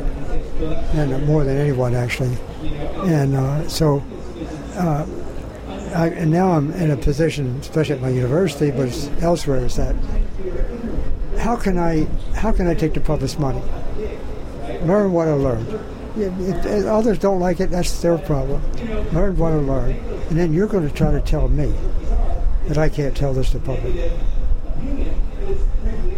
[0.93, 2.37] and more than anyone actually,
[3.03, 4.01] and uh, so.
[4.75, 5.05] Uh,
[5.93, 8.87] I, and now I'm in a position, especially at my university, but
[9.21, 9.93] elsewhere, is that
[11.41, 13.61] how can I how can I take the public's money?
[14.83, 15.67] Learn what I learned.
[16.15, 18.61] If, if others don't like it, that's their problem.
[19.11, 19.95] Learn what I learned,
[20.29, 21.73] and then you're going to try to tell me
[22.67, 24.11] that I can't tell this to the public.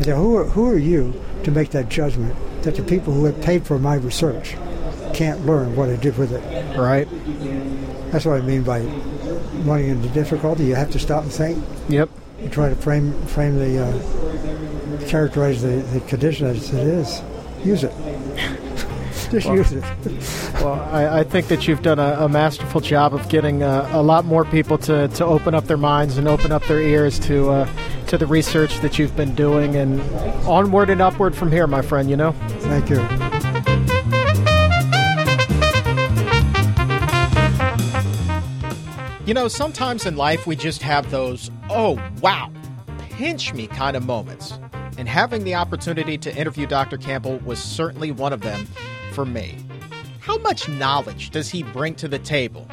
[0.06, 3.42] Now, who are, who are you to make that judgment that the people who have
[3.42, 4.56] paid for my research
[5.14, 6.78] can't learn what I did with it?
[6.78, 7.08] Right.
[8.12, 8.82] That's what I mean by
[9.64, 10.66] running into difficulty.
[10.66, 11.64] You have to stop and think.
[11.90, 12.10] Yep.
[12.42, 13.92] You try to frame frame the uh,
[15.14, 17.22] characterize the, the condition as it is.
[17.64, 17.94] Use it.
[19.30, 19.84] Just well, use it.
[20.56, 24.02] well, I, I, think that you've done a, a masterful job of getting uh, a
[24.02, 27.52] lot more people to, to open up their minds and open up their ears to
[27.52, 27.70] uh,
[28.08, 30.02] to the research that you've been doing, and
[30.48, 32.10] onward and upward from here, my friend.
[32.10, 32.32] You know.
[32.62, 32.98] Thank you.
[39.28, 42.52] You know, sometimes in life we just have those, oh, wow,
[43.12, 44.58] pinch me kind of moments.
[44.98, 46.98] And having the opportunity to interview Dr.
[46.98, 48.68] Campbell was certainly one of them
[49.14, 49.58] for me.
[50.20, 52.68] How much knowledge does he bring to the table?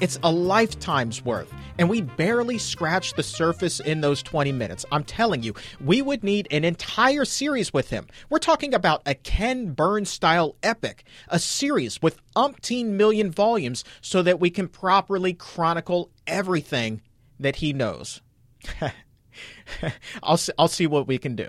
[0.00, 4.84] It's a lifetime's worth, and we barely scratched the surface in those 20 minutes.
[4.92, 8.06] I'm telling you, we would need an entire series with him.
[8.28, 14.22] We're talking about a Ken Burns style epic, a series with umpteen million volumes so
[14.22, 17.00] that we can properly chronicle everything
[17.40, 18.20] that he knows.
[20.22, 21.48] I'll, I'll see what we can do.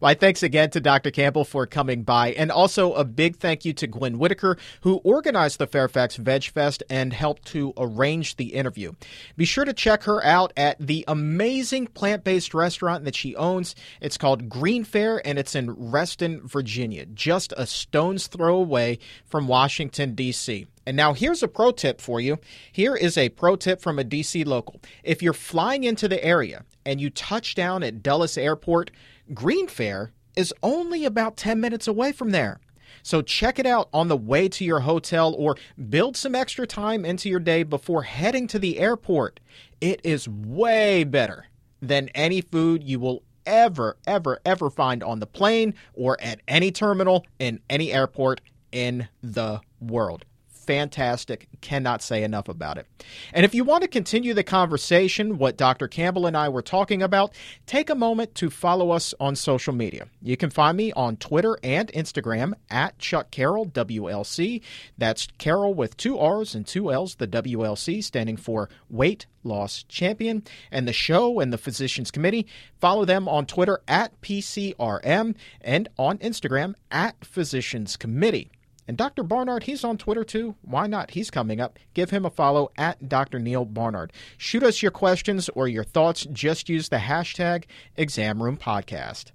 [0.00, 1.10] My thanks again to Dr.
[1.10, 5.58] Campbell for coming by, and also a big thank you to Gwen Whitaker, who organized
[5.58, 8.92] the Fairfax Veg Fest and helped to arrange the interview.
[9.36, 13.74] Be sure to check her out at the amazing plant based restaurant that she owns.
[14.00, 19.48] It's called Green Fare, and it's in Reston, Virginia, just a stone's throw away from
[19.48, 20.66] Washington, D.C.
[20.86, 22.38] And now here's a pro tip for you.
[22.72, 24.80] Here is a pro tip from a DC local.
[25.02, 28.90] If you're flying into the area and you touch down at Dulles Airport,
[29.32, 32.58] Green Fare is only about 10 minutes away from there.
[33.02, 35.56] So check it out on the way to your hotel or
[35.88, 39.40] build some extra time into your day before heading to the airport.
[39.80, 41.46] It is way better
[41.80, 46.70] than any food you will ever, ever, ever find on the plane or at any
[46.70, 48.40] terminal in any airport
[48.70, 50.24] in the world
[50.66, 51.48] fantastic.
[51.60, 52.86] Cannot say enough about it.
[53.32, 55.88] And if you want to continue the conversation, what Dr.
[55.88, 57.32] Campbell and I were talking about,
[57.66, 60.08] take a moment to follow us on social media.
[60.20, 64.62] You can find me on Twitter and Instagram at Chuck Carroll, WLC.
[64.96, 70.44] That's Carroll with two R's and two L's, the WLC standing for Weight Loss Champion.
[70.70, 72.46] And the show and the Physicians Committee,
[72.80, 78.50] follow them on Twitter at PCRM and on Instagram at Physicians Committee.
[78.88, 79.22] And Dr.
[79.22, 80.56] Barnard, he's on Twitter too.
[80.62, 81.12] Why not?
[81.12, 81.78] He's coming up.
[81.94, 83.38] Give him a follow at Dr.
[83.38, 84.12] Neal Barnard.
[84.36, 86.26] Shoot us your questions or your thoughts.
[86.32, 87.64] Just use the hashtag
[87.96, 89.26] ExamRoomPodcast.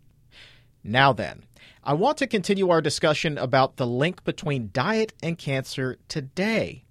[0.83, 1.43] Now then,
[1.83, 6.83] I want to continue our discussion about the link between diet and cancer today.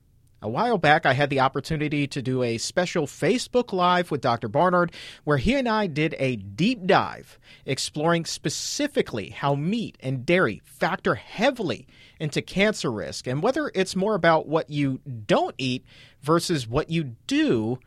[0.42, 4.48] A while back, I had the opportunity to do a special Facebook Live with Dr.
[4.48, 4.92] Barnard,
[5.24, 11.14] where he and I did a deep dive exploring specifically how meat and dairy factor
[11.14, 11.86] heavily
[12.18, 15.84] into cancer risk and whether it's more about what you don't eat
[16.22, 17.78] versus what you do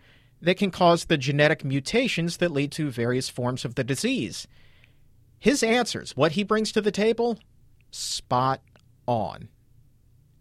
[0.41, 4.47] that can cause the genetic mutations that lead to various forms of the disease.
[5.39, 7.39] His answers, what he brings to the table,
[7.91, 8.61] spot
[9.07, 9.49] on.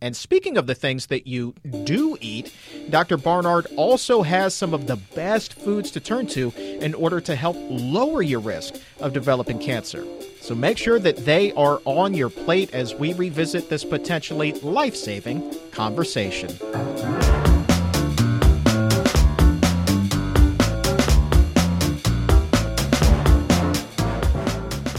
[0.00, 2.54] And speaking of the things that you do eat,
[2.88, 3.16] Dr.
[3.16, 7.56] Barnard also has some of the best foods to turn to in order to help
[7.68, 10.06] lower your risk of developing cancer.
[10.40, 14.94] So make sure that they are on your plate as we revisit this potentially life
[14.94, 16.48] saving conversation.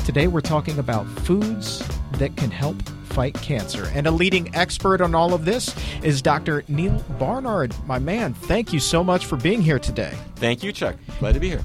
[0.06, 2.76] Today, we're talking about foods that can help
[3.10, 3.90] fight cancer.
[3.94, 6.64] And a leading expert on all of this is Dr.
[6.68, 7.76] Neal Barnard.
[7.86, 10.14] My man, thank you so much for being here today.
[10.36, 10.96] Thank you, Chuck.
[11.20, 11.64] Glad to be here.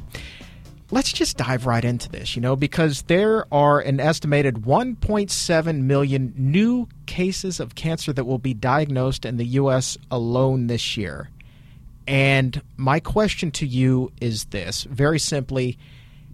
[0.90, 6.32] let's just dive right into this, you know, because there are an estimated 1.7 million
[6.36, 9.98] new cases of cancer that will be diagnosed in the U.S.
[10.10, 11.30] alone this year.
[12.06, 15.78] And my question to you is this very simply,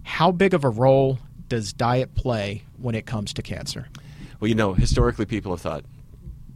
[0.03, 3.87] how big of a role does diet play when it comes to cancer?
[4.41, 5.85] Well, you know, historically people have thought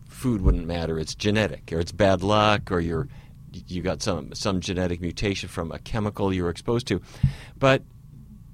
[0.09, 0.97] food wouldn't matter.
[0.97, 3.07] It's genetic, or it's bad luck, or you're
[3.67, 6.99] you got some some genetic mutation from a chemical you were exposed to.
[7.59, 7.83] But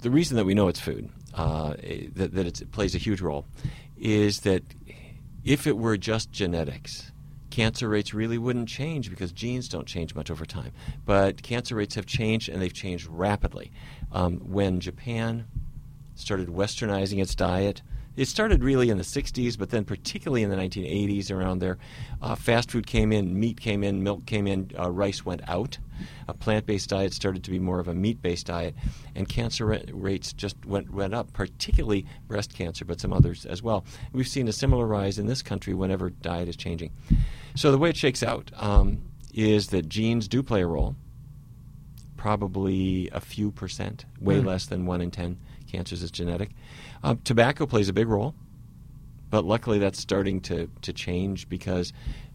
[0.01, 1.75] the reason that we know it's food, uh,
[2.13, 3.45] that, that it plays a huge role,
[3.97, 4.63] is that
[5.45, 7.13] if it were just genetics,
[7.51, 10.73] cancer rates really wouldn't change because genes don't change much over time.
[11.05, 13.71] But cancer rates have changed, and they've changed rapidly.
[14.11, 15.45] Um, when Japan
[16.15, 17.81] started westernizing its diet,
[18.17, 21.77] it started really in the 60s, but then particularly in the 1980s, around there,
[22.21, 25.77] uh, fast food came in, meat came in, milk came in, uh, rice went out.
[26.27, 28.75] A plant-based diet started to be more of a meat-based diet,
[29.15, 33.85] and cancer rates just went went up, particularly breast cancer, but some others as well.
[34.11, 36.91] We've seen a similar rise in this country whenever diet is changing.
[37.55, 40.95] So the way it shakes out um, is that genes do play a role.
[42.17, 44.45] Probably a few percent, way mm.
[44.45, 45.37] less than one in ten
[45.71, 46.49] cancers is genetic.
[47.03, 48.35] Uh, tobacco plays a big role,
[49.29, 51.93] but luckily that's starting to, to change because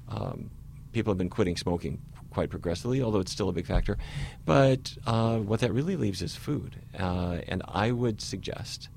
[0.09, 0.51] um,
[0.93, 3.97] people have been quitting smoking quite progressively, although it's still a big factor.
[4.45, 6.77] But uh, what that really leaves is food.
[6.99, 8.89] Uh, and I would suggest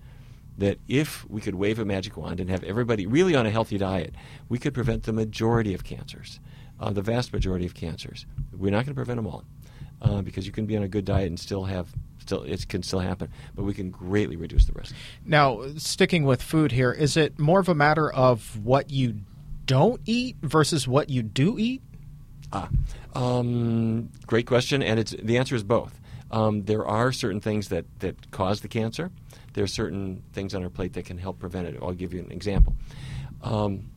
[0.57, 3.77] that if we could wave a magic wand and have everybody really on a healthy
[3.77, 4.13] diet,
[4.49, 6.39] we could prevent the majority of cancers,
[6.79, 8.25] uh, the vast majority of cancers.
[8.51, 9.45] We're not going to prevent them all
[10.01, 11.87] uh, because you can be on a good diet and still have
[12.19, 14.93] still it can still happen, but we can greatly reduce the risk.
[15.25, 19.21] Now, sticking with food here, is it more of a matter of what you
[19.65, 21.81] don't eat versus what you do eat?
[22.51, 22.69] Ah,
[23.13, 25.99] um, great question, and it's the answer is both.
[26.31, 29.11] Um, there are certain things that, that cause the cancer.
[29.53, 31.77] There are certain things on our plate that can help prevent it.
[31.81, 32.75] I'll give you an example.
[33.41, 33.89] Um,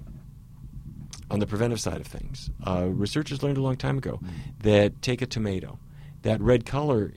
[1.30, 4.20] on the preventive side of things, uh, researchers learned a long time ago
[4.60, 5.78] that take a tomato.
[6.22, 7.12] That red color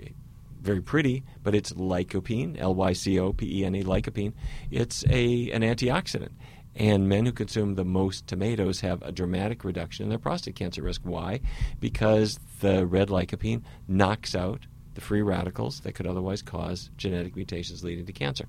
[0.65, 4.33] very pretty, but it's lycopene, L Y C O P E N E, lycopene.
[4.71, 6.31] It's a an antioxidant.
[6.77, 10.81] And men who consume the most tomatoes have a dramatic reduction in their prostate cancer
[10.81, 11.01] risk.
[11.05, 11.39] Why?
[11.79, 14.65] Because the red lycopene knocks out
[14.95, 18.47] the free radicals that could otherwise cause genetic mutations leading to cancer.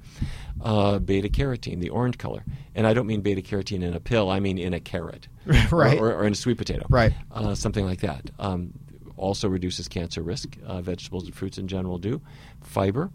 [0.60, 4.30] Uh, beta carotene, the orange color, and I don't mean beta carotene in a pill.
[4.30, 5.28] I mean in a carrot,
[5.70, 8.30] right, or, or, or in a sweet potato, right, uh, something like that.
[8.38, 8.72] Um,
[9.16, 10.56] also reduces cancer risk.
[10.64, 12.20] Uh, vegetables and fruits in general do.
[12.60, 13.10] Fiber,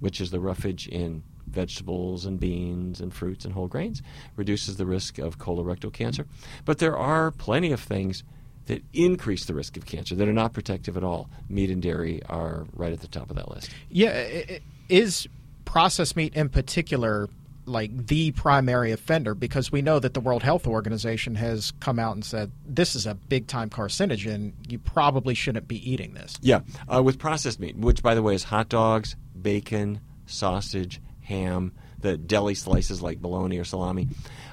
[0.00, 4.02] which is the roughage in vegetables and beans and fruits and whole grains,
[4.36, 6.26] reduces the risk of colorectal cancer.
[6.64, 8.24] But there are plenty of things
[8.66, 11.28] that increase the risk of cancer that are not protective at all.
[11.48, 13.70] Meat and dairy are right at the top of that list.
[13.90, 14.58] Yeah,
[14.88, 15.26] is
[15.64, 17.28] processed meat in particular
[17.66, 22.14] like the primary offender because we know that the World Health Organization has come out
[22.14, 24.52] and said this is a big time carcinogen.
[24.68, 26.36] You probably shouldn't be eating this.
[26.40, 26.60] Yeah,
[26.92, 32.16] uh, with processed meat, which by the way is hot dogs, bacon, sausage, ham, the
[32.16, 34.08] deli slices like bologna or salami.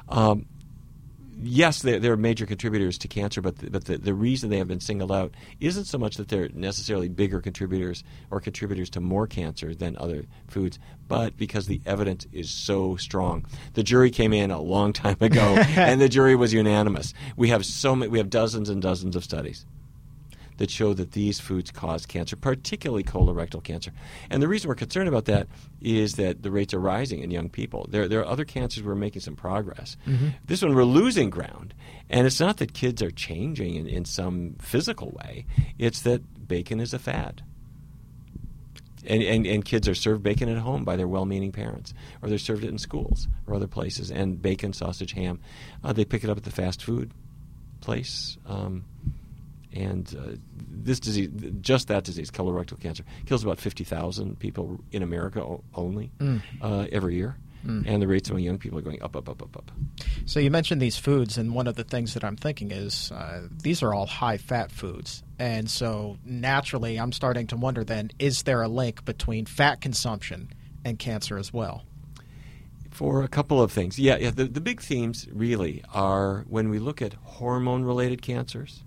[0.07, 0.45] Um,
[1.41, 4.67] yes, they're, they're, major contributors to cancer, but the, but the, the reason they have
[4.67, 9.25] been singled out isn't so much that they're necessarily bigger contributors or contributors to more
[9.27, 13.45] cancer than other foods, but because the evidence is so strong.
[13.73, 15.41] The jury came in a long time ago,
[15.75, 17.13] and the jury was unanimous.
[17.37, 19.65] We have so many, we have dozens and dozens of studies
[20.59, 23.91] that show that these foods cause cancer, particularly colorectal cancer.
[24.29, 25.47] And the reason we're concerned about that
[25.81, 27.87] is that the rates are rising in young people.
[27.89, 29.97] There, there are other cancers we're making some progress.
[30.05, 30.27] Mm-hmm.
[30.45, 31.73] This one we're losing ground.
[32.09, 35.45] And it's not that kids are changing in, in some physical way,
[35.77, 37.41] it's that bacon is a fad.
[39.05, 42.37] And, and, and, kids are served bacon at home by their well-meaning parents, or they're
[42.37, 44.11] served it in schools or other places.
[44.11, 45.39] And bacon, sausage, ham,
[45.85, 47.13] uh, they pick it up at the fast food
[47.79, 48.37] place.
[48.45, 48.83] Um,
[49.73, 51.29] and uh, this disease,
[51.61, 55.45] just that disease, colorectal cancer, kills about 50,000 people in America
[55.75, 56.41] only mm.
[56.61, 57.37] uh, every year.
[57.65, 57.83] Mm.
[57.85, 59.71] And the rates among young people are going up, up, up, up, up.
[60.25, 63.47] So you mentioned these foods, and one of the things that I'm thinking is uh,
[63.51, 65.23] these are all high fat foods.
[65.37, 70.53] And so naturally, I'm starting to wonder then is there a link between fat consumption
[70.85, 71.83] and cancer as well?
[72.91, 73.99] For a couple of things.
[73.99, 78.83] Yeah, yeah the, the big themes really are when we look at hormone related cancers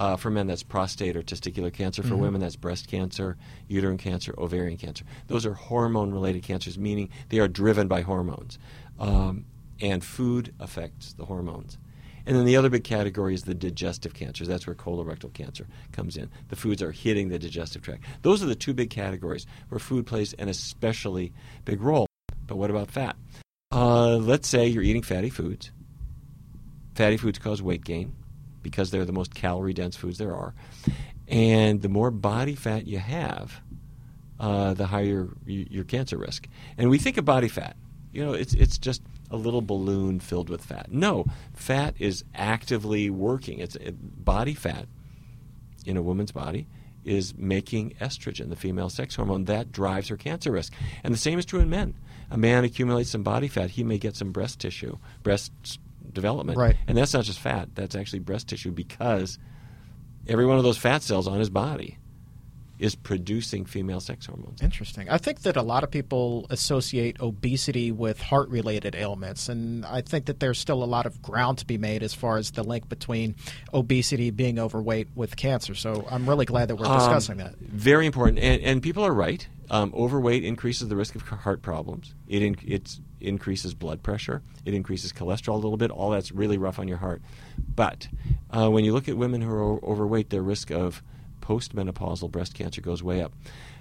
[0.00, 2.02] uh, for men, that's prostate or testicular cancer.
[2.02, 2.22] For mm-hmm.
[2.22, 3.36] women, that's breast cancer,
[3.68, 5.04] uterine cancer, ovarian cancer.
[5.26, 8.58] Those are hormone related cancers, meaning they are driven by hormones.
[8.98, 9.44] Um,
[9.78, 11.76] and food affects the hormones.
[12.24, 14.48] And then the other big category is the digestive cancers.
[14.48, 16.30] That's where colorectal cancer comes in.
[16.48, 18.04] The foods are hitting the digestive tract.
[18.22, 21.34] Those are the two big categories where food plays an especially
[21.66, 22.06] big role.
[22.46, 23.16] But what about fat?
[23.70, 25.72] Uh, let's say you're eating fatty foods.
[26.94, 28.14] Fatty foods cause weight gain
[28.62, 30.54] because they're the most calorie dense foods there are.
[31.28, 33.60] And the more body fat you have,
[34.38, 36.48] uh, the higher y- your cancer risk.
[36.76, 37.76] And we think of body fat.
[38.12, 40.90] You know, it's it's just a little balloon filled with fat.
[40.90, 43.60] No, fat is actively working.
[43.60, 44.86] It's it, body fat
[45.86, 46.66] in a woman's body
[47.04, 50.72] is making estrogen, the female sex hormone, that drives her cancer risk.
[51.02, 51.94] And the same is true in men.
[52.30, 55.52] A man accumulates some body fat, he may get some breast tissue, breast
[56.14, 56.58] development.
[56.58, 56.76] Right.
[56.86, 59.38] And that's not just fat, that's actually breast tissue because
[60.26, 61.98] every one of those fat cells on his body
[62.80, 64.62] is producing female sex hormones.
[64.62, 65.08] Interesting.
[65.10, 70.00] I think that a lot of people associate obesity with heart related ailments, and I
[70.00, 72.64] think that there's still a lot of ground to be made as far as the
[72.64, 73.36] link between
[73.74, 75.74] obesity, being overweight, with cancer.
[75.74, 77.58] So I'm really glad that we're discussing Um, that.
[77.58, 79.46] Very important, and, and people are right.
[79.70, 82.14] Um, overweight increases the risk of heart problems.
[82.26, 82.56] It in,
[83.20, 84.42] increases blood pressure.
[84.64, 85.90] It increases cholesterol a little bit.
[85.92, 87.22] All that's really rough on your heart.
[87.76, 88.08] But
[88.50, 91.02] uh, when you look at women who are overweight, their risk of
[91.40, 93.32] postmenopausal breast cancer goes way up.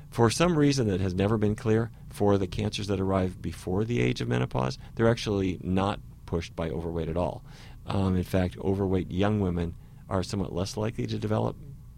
[0.10, 4.02] For some reason that has never been clear, for the cancers that arrive before the
[4.02, 7.44] age of menopause, they're actually not pushed by overweight at all.
[7.86, 9.76] Um, in fact, overweight young women
[10.10, 11.56] are somewhat less likely to develop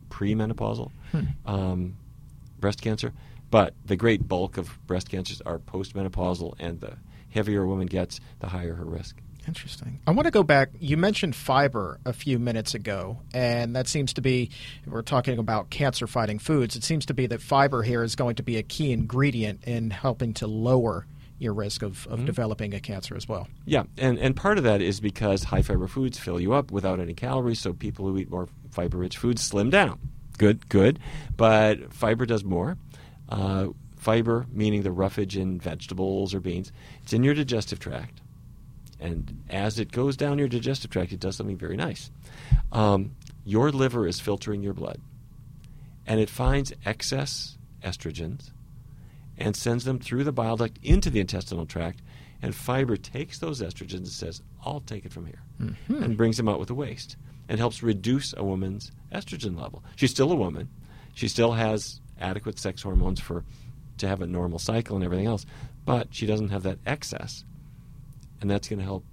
[0.10, 0.92] premenopausal
[1.46, 1.96] um,
[2.60, 3.14] breast cancer.
[3.50, 6.98] But the great bulk of breast cancers are postmenopausal, and the
[7.30, 9.18] heavier a woman gets, the higher her risk.
[9.48, 10.00] Interesting.
[10.06, 10.70] I want to go back.
[10.80, 14.52] You mentioned fiber a few minutes ago, and that seems to be,
[14.86, 16.76] we're talking about cancer fighting foods.
[16.76, 19.90] It seems to be that fiber here is going to be a key ingredient in
[19.90, 21.08] helping to lower
[21.40, 23.48] your risk of, of developing a cancer as well.
[23.66, 27.00] Yeah, and, and part of that is because high fiber foods fill you up without
[27.00, 29.98] any calories, so people who eat more fiber rich foods slim down.
[30.38, 31.00] Good, good.
[31.36, 32.78] But fiber does more.
[33.28, 36.72] Uh, fiber, meaning the roughage in vegetables or beans,
[37.02, 38.21] it's in your digestive tract.
[39.02, 42.12] And as it goes down your digestive tract, it does something very nice.
[42.72, 45.02] Um, your liver is filtering your blood,
[46.06, 48.52] and it finds excess estrogens
[49.38, 52.02] and sends them through the bile duct into the intestinal tract.
[52.44, 55.42] And fiber takes those estrogens and says, I'll take it from here,
[56.04, 57.18] and brings them out with the waste
[57.50, 59.84] and helps reduce a woman's estrogen level.
[59.96, 60.70] She's still a woman.
[61.16, 63.44] She still has adequate sex hormones for
[63.98, 65.46] to have a normal cycle and everything else,
[65.86, 67.44] but she doesn't have that excess,
[68.42, 69.06] and that's going to help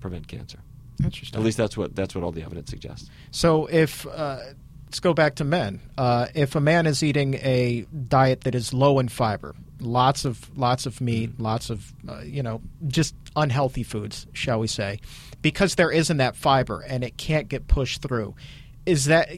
[0.00, 0.58] prevent cancer.
[1.02, 1.38] Interesting.
[1.38, 3.08] At least that's what that's what all the evidence suggests.
[3.30, 4.40] So if uh,
[4.88, 5.80] let's go back to men.
[5.98, 10.56] Uh, if a man is eating a diet that is low in fiber, lots of
[10.58, 14.98] lots of meat, lots of uh, you know just unhealthy foods, shall we say,
[15.42, 18.34] because there isn't that fiber and it can't get pushed through,
[18.86, 19.28] is that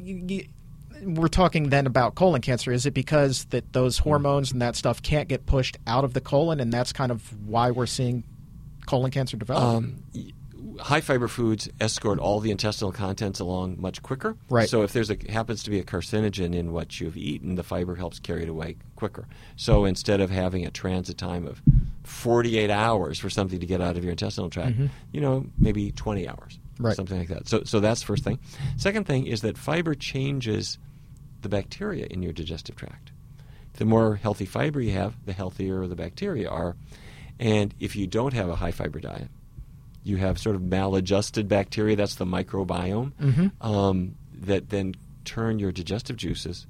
[1.03, 2.71] we're talking then about colon cancer?
[2.71, 6.21] Is it because that those hormones and that stuff can't get pushed out of the
[6.21, 8.23] colon, and that's kind of why we're seeing
[8.91, 9.63] colon cancer develop?
[9.63, 10.03] Um,
[10.81, 14.37] high fiber foods escort all the intestinal contents along much quicker.
[14.49, 14.69] Right.
[14.69, 17.95] So if there's a happens to be a carcinogen in what you've eaten, the fiber
[17.95, 19.27] helps carry it away quicker.
[19.57, 21.63] So instead of having a transit time of
[22.05, 24.77] 48 hours for something to get out of your intestinal tract,
[25.13, 26.59] you know, maybe 20 hours.
[26.79, 26.97] Right.
[26.97, 27.49] Something like that.
[27.49, 28.39] So so that's the first thing.
[28.77, 30.79] Second thing is that fiber changes
[31.43, 33.13] the bacteria in your digestive tract.
[33.75, 36.77] The more healthy fiber you have, the healthier the bacteria are.
[37.41, 39.29] And if you don't have a high fiber diet,
[40.05, 43.13] you have sort of maladjusted bacteria, that's the microbiome,
[43.61, 46.67] um, that then turn your digestive juices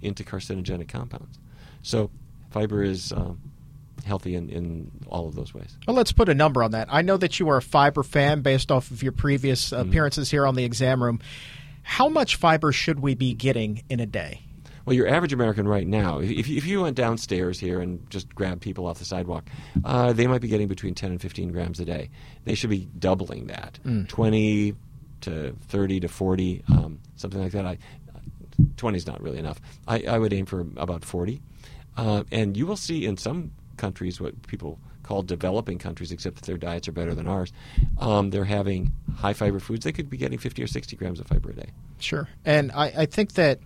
[0.00, 1.38] into carcinogenic compounds.
[1.82, 2.10] So
[2.50, 3.40] fiber is um,
[4.04, 5.76] healthy in, in all of those ways.
[5.86, 6.88] Well, let's put a number on that.
[6.90, 9.88] I know that you are a fiber fan based off of your previous Mm-hmm.
[9.88, 11.20] appearances here on the exam room.
[11.82, 14.42] How much fiber should we be getting in a day?
[14.84, 18.62] Well, your average American right now, if, if you went downstairs here and just grabbed
[18.62, 19.48] people off the sidewalk,
[19.84, 22.10] uh, they might be getting between 10 and 15 grams a day.
[22.44, 23.78] They should be doubling that
[24.08, 24.74] 20
[25.22, 27.66] to 30 to 40, um, something like that.
[27.66, 27.78] I,
[28.76, 29.60] 20 is not really enough.
[29.86, 31.40] I, I would aim for about 40.
[31.96, 36.44] Uh, and you will see in some countries what people call developing countries, except that
[36.44, 37.52] their diets are better than ours.
[37.98, 39.84] Um, they're having high fiber foods.
[39.84, 41.70] They could be getting 50 or 60 grams of fiber a day.
[41.98, 42.28] Sure.
[42.44, 43.58] And I, I think that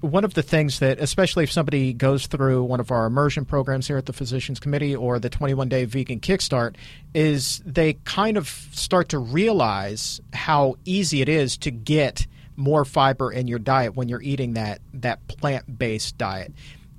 [0.00, 3.86] one of the things that, especially if somebody goes through one of our immersion programs
[3.86, 6.76] here at the Physicians Committee or the 21 Day Vegan Kickstart,
[7.14, 12.26] is they kind of start to realize how easy it is to get
[12.56, 16.52] more fiber in your diet when you're eating that, that plant based diet.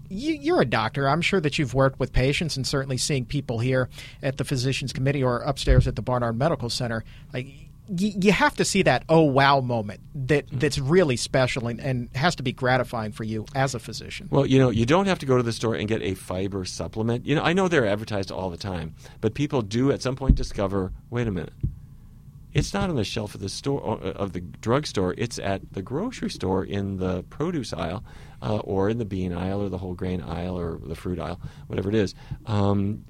[0.10, 1.08] You, you're a doctor.
[1.08, 3.90] I'm sure that you've worked with patients and certainly seeing people here
[4.24, 7.04] at the Physicians Committee or upstairs at the Barnard Medical Center.
[7.34, 12.10] Like, you have to see that oh wow moment that that's really special and, and
[12.16, 14.28] has to be gratifying for you as a physician.
[14.32, 16.66] Well, you know, you don't have to go to the store and get a fiber
[16.66, 17.26] supplement.
[17.26, 20.36] You know, I know they're advertised all the time, but people do at some point
[20.36, 21.54] discover, wait a minute.
[22.54, 25.14] It's not on the shelf of the store uh, of the drugstore.
[25.18, 28.04] It's at the grocery store in the produce aisle,
[28.42, 31.40] uh, or in the bean aisle, or the whole grain aisle, or the fruit aisle,
[31.68, 32.16] whatever it is.
[32.48, 33.04] Um,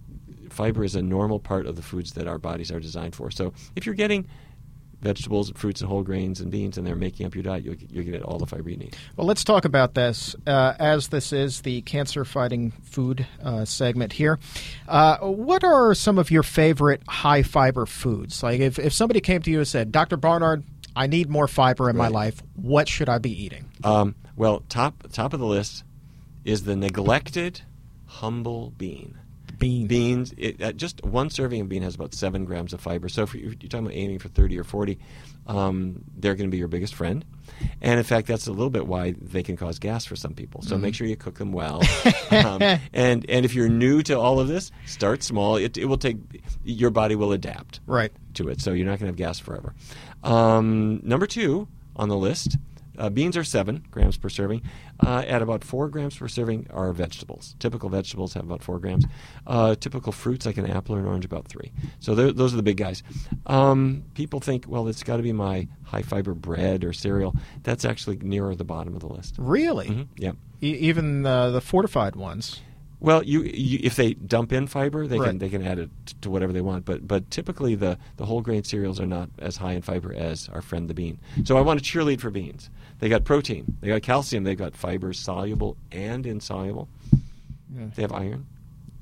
[0.49, 3.31] fiber is a normal part of the foods that our bodies are designed for.
[3.31, 4.27] So if you're getting
[5.01, 7.75] vegetables, and fruits, and whole grains and beans, and they're making up your diet, you'll,
[7.89, 8.95] you'll get all the fiber you need.
[9.15, 14.13] Well, let's talk about this uh, as this is the cancer fighting food uh, segment
[14.13, 14.39] here.
[14.87, 18.41] Uh, what are some of your favorite high fiber foods?
[18.41, 20.17] Like if, if somebody came to you and said, Dr.
[20.17, 20.63] Barnard,
[20.95, 23.69] I need more fiber in my life, what should I be eating?
[23.83, 25.83] Um, well, top top of the list
[26.43, 27.61] is the neglected
[28.05, 29.19] humble bean.
[29.57, 29.87] Beans.
[29.87, 33.09] Beans, it, uh, just one serving of bean has about seven grams of fiber.
[33.09, 34.99] So if you're, you're talking about aiming for 30 or 40,
[35.47, 37.23] um, they're going to be your biggest friend.
[37.81, 40.61] And in fact, that's a little bit why they can cause gas for some people.
[40.61, 41.81] So make sure you cook them well.
[42.31, 42.61] um,
[42.93, 45.55] and and if you're new to all of this, start small.
[45.55, 46.17] It, it will take
[46.63, 48.11] your body will adapt Right.
[48.35, 49.73] to it, so you're not going to have gas forever.
[50.23, 52.57] Um, number two on the list,
[52.97, 54.61] uh, beans are seven grams per serving.
[55.05, 57.55] Uh, at about four grams per serving are vegetables.
[57.59, 59.05] Typical vegetables have about four grams.
[59.45, 61.71] Uh, typical fruits like an apple or an orange about three.
[61.99, 63.03] So those are the big guys.
[63.45, 67.35] Um, people think, well, it's got to be my high fiber bread or cereal.
[67.63, 69.35] That's actually nearer the bottom of the list.
[69.37, 69.87] Really?
[69.87, 70.31] Mhm, Yeah.
[70.61, 72.61] E- even the fortified ones.
[72.99, 75.27] Well, you, you if they dump in fiber, they Right.
[75.27, 75.91] can they can add it
[76.21, 76.83] to whatever they want.
[76.83, 80.49] But but typically the the whole grain cereals are not as high in fiber as
[80.49, 81.19] our friend the bean.
[81.43, 82.71] So I want to cheerlead for beans.
[82.99, 86.89] They got protein, they got calcium, they've got fibers soluble and insoluble.
[87.75, 87.87] Yeah.
[87.95, 88.47] They have iron.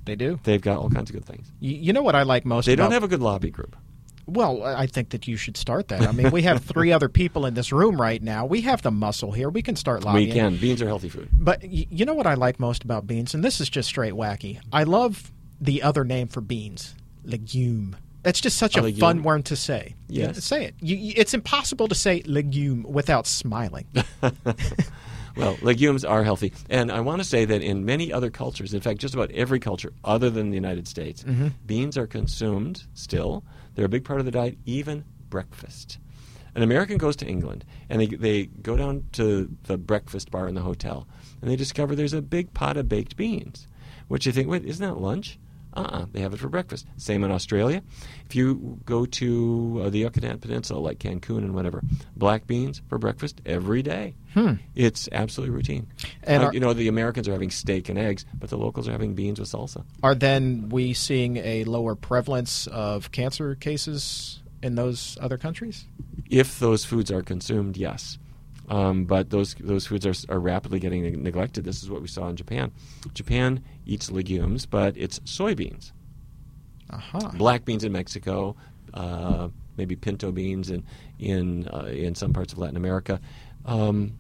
[0.05, 0.39] They do.
[0.43, 1.47] They've got all kinds of good things.
[1.59, 3.75] You, you know what I like most They about don't have a good lobby group.
[4.27, 6.01] Well, I think that you should start that.
[6.01, 8.45] I mean, we have three other people in this room right now.
[8.45, 9.49] We have the muscle here.
[9.49, 10.29] We can start lobbying.
[10.29, 10.57] We can.
[10.57, 11.29] Beans are healthy food.
[11.31, 14.13] But y- you know what I like most about beans, and this is just straight
[14.13, 14.59] wacky.
[14.73, 15.31] I love
[15.61, 17.95] the other name for beans, legume.
[18.26, 19.93] That's just such A a, fun word to say.
[20.07, 20.36] Yes.
[20.36, 20.76] Yeah, say it.
[20.82, 23.86] You, you- it's impossible to say legume without smiling.
[25.38, 26.53] Well, legumes are healthy.
[26.69, 29.59] And I want to say that in many other cultures, in fact, just about every
[29.59, 31.49] culture other than the United States, mm-hmm.
[31.65, 33.43] beans are consumed still.
[33.73, 35.99] They're a big part of the diet, even breakfast.
[36.55, 40.55] An American goes to England and they, they go down to the breakfast bar in
[40.55, 41.05] the hotel
[41.41, 43.67] and they discover there's a big pot of baked beans,
[44.07, 45.38] which you think, wait, isn't that lunch?
[45.76, 46.88] Uh-uh, they have it for breakfast.
[46.97, 47.82] Same in Australia.
[48.26, 51.82] If you go to uh, the Yucatan Peninsula, like Cancun and whatever,
[52.15, 54.15] black beans for breakfast every day.
[54.76, 55.88] It's absolutely routine.
[56.23, 58.88] And Uh, are- you know, the Americans are having steak and eggs, but the locals
[58.88, 59.84] are having beans with salsa.
[60.03, 65.86] Are then we seeing a lower prevalence of cancer cases in those other countries?
[66.30, 68.17] If those foods are consumed, yes.
[68.68, 71.63] Um, but those those foods are, are rapidly getting neglected.
[71.66, 72.72] This is what we saw in Japan.
[73.13, 75.91] Japan eats legumes, but it's soybeans.
[76.89, 77.32] Aha.
[77.36, 78.55] black beans in Mexico,
[78.93, 80.84] uh, maybe pinto beans in
[81.20, 83.20] in uh, in some parts of Latin America,
[83.66, 84.18] um,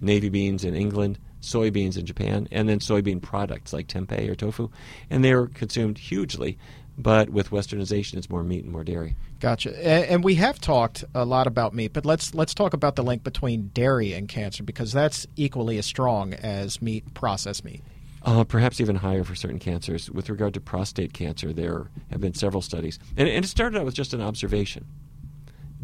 [0.00, 4.68] navy beans in England, soybeans in Japan, and then soybean products like tempeh or tofu,
[5.08, 6.58] and they are consumed hugely.
[7.02, 9.16] But with westernization, it's more meat and more dairy.
[9.38, 9.70] Gotcha.
[9.70, 13.02] And, and we have talked a lot about meat, but let's let's talk about the
[13.02, 17.82] link between dairy and cancer because that's equally as strong as meat, processed meat.
[18.22, 20.10] Uh, perhaps even higher for certain cancers.
[20.10, 22.98] With regard to prostate cancer, there have been several studies.
[23.16, 24.86] And, and it started out with just an observation.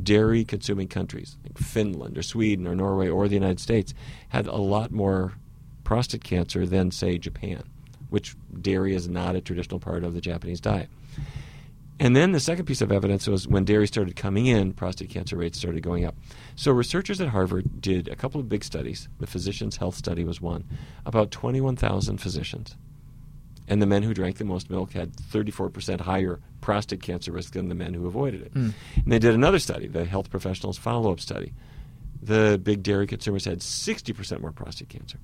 [0.03, 3.95] Dairy consuming countries, like Finland or Sweden or Norway or the United States,
[4.29, 5.33] had a lot more
[5.85, 7.63] prostate cancer than, say, Japan,
[8.11, 10.91] which dairy is not a traditional part of the Japanese diet.
[11.99, 15.37] And then the second piece of evidence was when dairy started coming in, prostate cancer
[15.37, 16.15] rates started going up.
[16.55, 19.09] So researchers at Harvard did a couple of big studies.
[19.19, 20.65] The Physicians' Health Study was one,
[21.07, 22.77] about 21,000 physicians.
[23.69, 27.69] And the men who drank the most milk had 34% higher prostate cancer risk than
[27.69, 28.53] the men who avoided it.
[28.53, 28.71] Hmm.
[28.97, 31.53] And they did another study, the Health Professionals Follow Up Study.
[32.23, 35.19] The big dairy consumers had 60% more prostate cancer.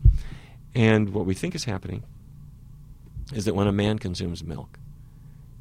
[0.74, 2.02] And what we think is happening
[3.34, 4.78] is that when a man consumes milk,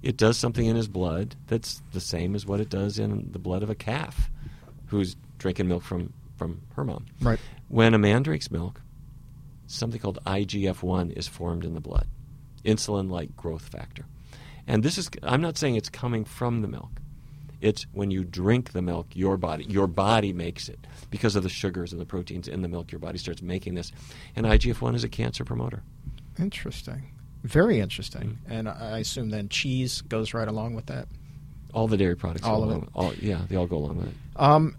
[0.04, 3.40] it does something in his blood that's the same as what it does in the
[3.40, 4.30] blood of a calf
[4.88, 7.06] who's drinking milk from, from her mom.
[7.22, 7.40] Right.
[7.68, 8.82] When a man drinks milk,
[9.68, 12.08] something called IGF 1 is formed in the blood,
[12.66, 14.06] insulin like growth factor.
[14.68, 16.92] And this is, I'm not saying it's coming from the milk.
[17.62, 21.50] It's when you drink the milk, your body, your body makes it because of the
[21.50, 22.92] sugars and the proteins in the milk.
[22.92, 23.92] Your body starts making this,
[24.36, 25.84] and IGF one is a cancer promoter.
[26.40, 27.12] Interesting.
[27.44, 28.38] Very interesting.
[28.48, 31.08] And I I assume then cheese goes right along with that.
[31.74, 32.46] All the dairy products.
[32.46, 32.90] All of along, it.
[32.94, 34.14] All, yeah, they all go along with it.
[34.36, 34.76] Um,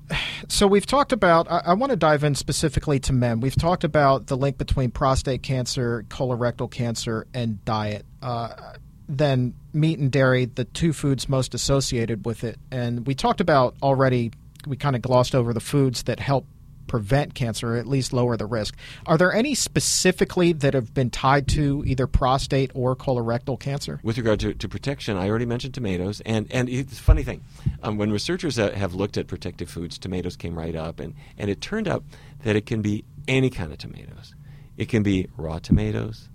[0.48, 1.50] so we've talked about.
[1.50, 3.40] I, I want to dive in specifically to men.
[3.40, 8.04] We've talked about the link between prostate cancer, colorectal cancer, and diet.
[8.20, 8.74] Uh,
[9.08, 13.74] then meat and dairy, the two foods most associated with it, and we talked about
[13.82, 14.32] already.
[14.66, 16.46] We kind of glossed over the foods that help
[16.86, 18.76] prevent cancer or at least lower the risk.
[19.06, 24.00] Are there any specifically that have been tied to either prostate or colorectal cancer?
[24.02, 27.42] With regard to, to protection, I already mentioned tomatoes, and and it's a funny thing.
[27.82, 31.50] Um, when researchers uh, have looked at protective foods, tomatoes came right up, and and
[31.50, 32.04] it turned out
[32.44, 34.34] that it can be any kind of tomatoes.
[34.76, 36.28] It can be raw tomatoes,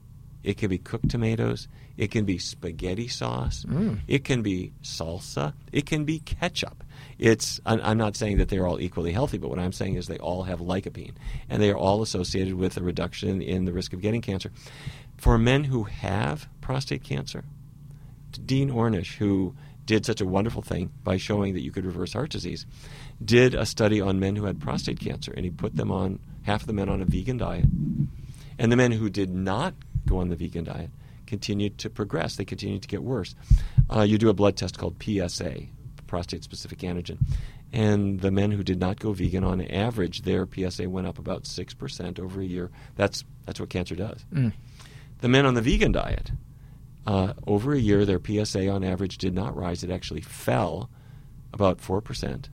[0.43, 1.67] it can be cooked tomatoes,
[1.97, 3.65] it can be spaghetti sauce,
[4.07, 6.83] it can be salsa, it can be ketchup.
[7.19, 10.19] It's I'm not saying that they're all equally healthy, but what I'm saying is they
[10.19, 11.13] all have lycopene,
[11.49, 14.51] and they are all associated with a reduction in the risk of getting cancer.
[15.17, 17.43] For men who have prostate cancer,
[18.45, 19.55] Dean Ornish, who
[19.85, 22.65] did such a wonderful thing by showing that you could reverse heart disease,
[23.23, 26.61] did a study on men who had prostate cancer, and he put them on half
[26.61, 27.65] of the men on a vegan diet,
[28.59, 29.73] and the men who did not
[30.05, 30.91] go on the vegan diet
[31.25, 32.35] continued to progress.
[32.35, 33.35] They continued to get worse.
[33.89, 35.63] Uh, you do a blood test called PSA,
[36.07, 37.17] prostate specific antigen,
[37.71, 41.45] and the men who did not go vegan, on average, their PSA went up about
[41.45, 42.71] six percent over a year.
[42.95, 44.25] That's that's what cancer does.
[45.19, 46.31] The men on the vegan diet,
[47.07, 49.83] uh, over a year, their PSA on average did not rise.
[49.83, 50.89] It actually fell
[51.53, 52.49] about 4%,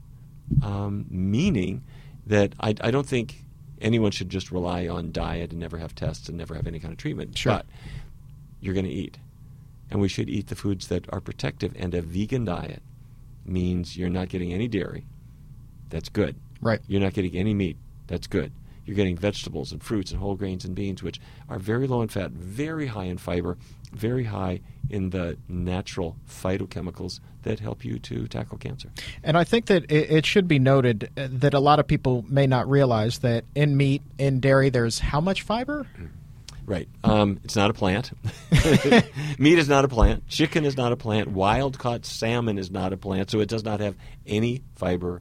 [0.63, 1.83] um, meaning
[2.27, 3.45] that I, I don't think
[3.81, 6.93] anyone should just rely on diet and never have tests and never have any kind
[6.93, 7.37] of treatment.
[7.37, 7.55] Sure.
[7.55, 7.67] But
[8.61, 9.19] you're going to eat.
[9.91, 11.75] And we should eat the foods that are protective.
[11.77, 12.83] And a vegan diet
[13.45, 15.05] means you're not getting any dairy.
[15.91, 16.37] That's good.
[16.61, 16.81] Right.
[16.87, 17.77] You're not getting any meat.
[18.07, 18.53] That's good.
[18.85, 22.09] You're getting vegetables and fruits and whole grains and beans, which are very low in
[22.09, 23.57] fat, very high in fiber,
[23.93, 28.91] very high in the natural phytochemicals that help you to tackle cancer.
[29.23, 32.47] And I think that it, should be noted uh, that a lot of people may
[32.47, 35.87] not realize that in meat, in dairy, there's how much fiber?
[36.67, 36.89] Right.
[37.03, 38.13] Um, it's not a plant.
[39.39, 40.27] Meat is not a plant.
[40.29, 41.29] Chicken is not a plant.
[41.29, 43.31] Wild caught salmon is not a plant.
[43.31, 43.97] So it does not have
[44.27, 45.21] any fiber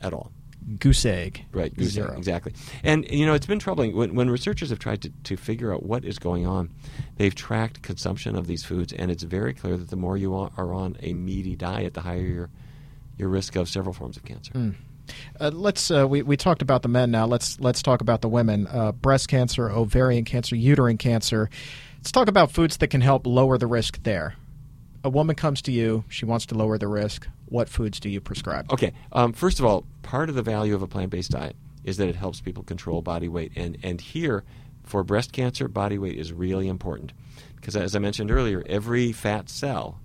[0.00, 0.32] at all.
[0.78, 1.44] Goose egg.
[1.52, 2.54] Right, goose egg, exactly.
[2.84, 5.82] And you know, it's been troubling when, when researchers have tried to, to figure out
[5.82, 6.70] what is going on.
[7.16, 10.50] They've tracked consumption of these foods, and it's very clear that the more you are
[10.56, 12.50] are on a meaty diet, the higher your
[13.18, 14.52] your risk of several forms of cancer.
[15.40, 17.26] Uh, let's uh, we we talked about the men now.
[17.26, 18.66] Let's let's talk about the women.
[18.66, 21.50] Uh, breast cancer, ovarian cancer, uterine cancer.
[21.98, 24.34] Let's talk about foods that can help lower the risk there.
[25.04, 26.04] A woman comes to you.
[26.08, 27.28] She wants to lower the risk.
[27.46, 28.72] What foods do you prescribe?
[28.72, 32.08] Okay, um, first of all, part of the value of a plant-based diet is that
[32.08, 34.44] it helps people control body weight, and and here,
[34.84, 37.12] for breast cancer, body weight is really important
[37.56, 40.00] because, as I mentioned earlier, every fat cell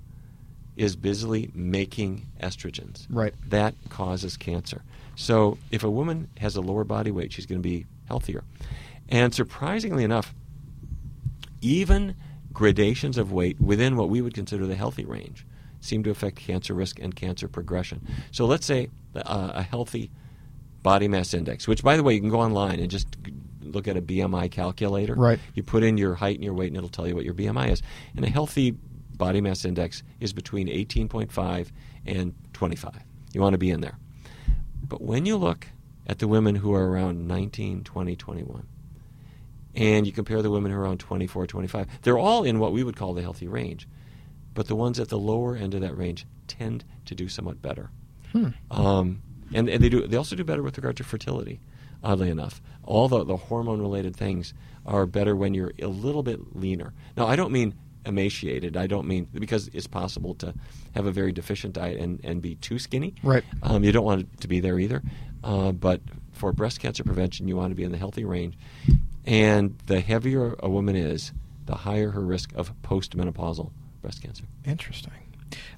[0.77, 3.07] is busily making estrogens.
[3.09, 3.33] Right.
[3.49, 4.83] That causes cancer.
[5.15, 8.43] So if a woman has a lower body weight, she's going to be healthier.
[9.09, 10.33] And surprisingly enough,
[11.61, 12.15] even
[12.53, 15.45] gradations of weight within what we would consider the healthy range
[15.79, 18.05] seem to affect cancer risk and cancer progression.
[18.31, 20.11] So let's say uh, a healthy
[20.83, 23.07] body mass index, which, by the way, you can go online and just
[23.61, 25.15] look at a BMI calculator.
[25.15, 25.39] Right.
[25.53, 27.71] You put in your height and your weight, and it'll tell you what your BMI
[27.71, 27.81] is.
[28.15, 28.75] And a healthy
[29.17, 31.71] body mass index is between 18.5
[32.05, 33.03] and 25.
[33.33, 33.97] You want to be in there.
[34.81, 35.67] But when you look
[36.05, 38.67] at the women who are around 19, 20, 21,
[39.75, 42.83] and you compare the women who are around 24, 25, they're all in what we
[42.83, 43.87] would call the healthy range.
[44.53, 47.91] But the ones at the lower end of that range tend to do somewhat better.
[48.71, 49.21] Um,
[49.53, 50.05] and, and they do.
[50.07, 51.59] They also do better with regard to fertility.
[52.03, 54.53] Oddly enough, all the, the hormone related things
[54.85, 56.93] are better when you're a little bit leaner.
[57.15, 57.75] Now, I don't mean
[58.07, 58.77] emaciated.
[58.77, 60.53] I don't mean because it's possible to
[60.95, 63.15] have a very deficient diet and, and be too skinny.
[63.23, 63.43] Right.
[63.61, 65.03] Um, you don't want it to be there either.
[65.43, 66.01] Uh, but
[66.31, 68.57] for breast cancer prevention, you want to be in the healthy range.
[69.25, 71.33] And the heavier a woman is,
[71.65, 74.45] the higher her risk of postmenopausal breast cancer.
[74.65, 75.11] Interesting.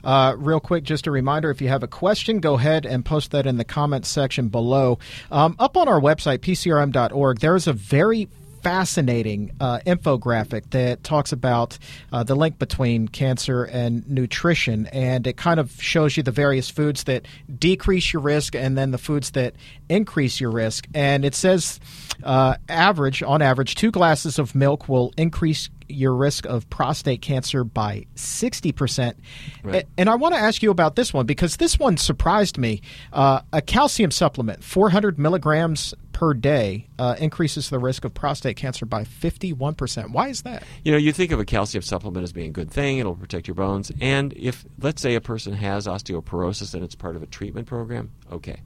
[0.04, 3.32] Uh, real quick, just a reminder if you have a question, go ahead and post
[3.32, 5.00] that in the comments section below.
[5.32, 8.30] Um, up on our website, pcrm.org, there is a very
[8.62, 11.78] fascinating uh, infographic that talks about
[12.12, 16.70] uh, the link between cancer and nutrition, and it kind of shows you the various
[16.70, 17.26] foods that
[17.58, 19.56] decrease your risk and then the foods that
[19.90, 20.88] increase your risk.
[20.94, 21.80] And it says,
[22.24, 27.64] uh, average, on average, two glasses of milk will increase your risk of prostate cancer
[27.64, 29.16] by 60%.
[29.64, 29.86] Right.
[29.98, 32.82] And I want to ask you about this one because this one surprised me.
[33.12, 38.58] Uh, a calcium supplement, 400 milligrams per per day uh, increases the risk of prostate
[38.58, 40.12] cancer by 51%.
[40.12, 40.64] Why is that?
[40.84, 43.48] You know, you think of a calcium supplement as being a good thing, it'll protect
[43.48, 43.90] your bones.
[44.02, 48.12] And if, let's say, a person has osteoporosis and it's part of a treatment program,
[48.30, 48.60] okay.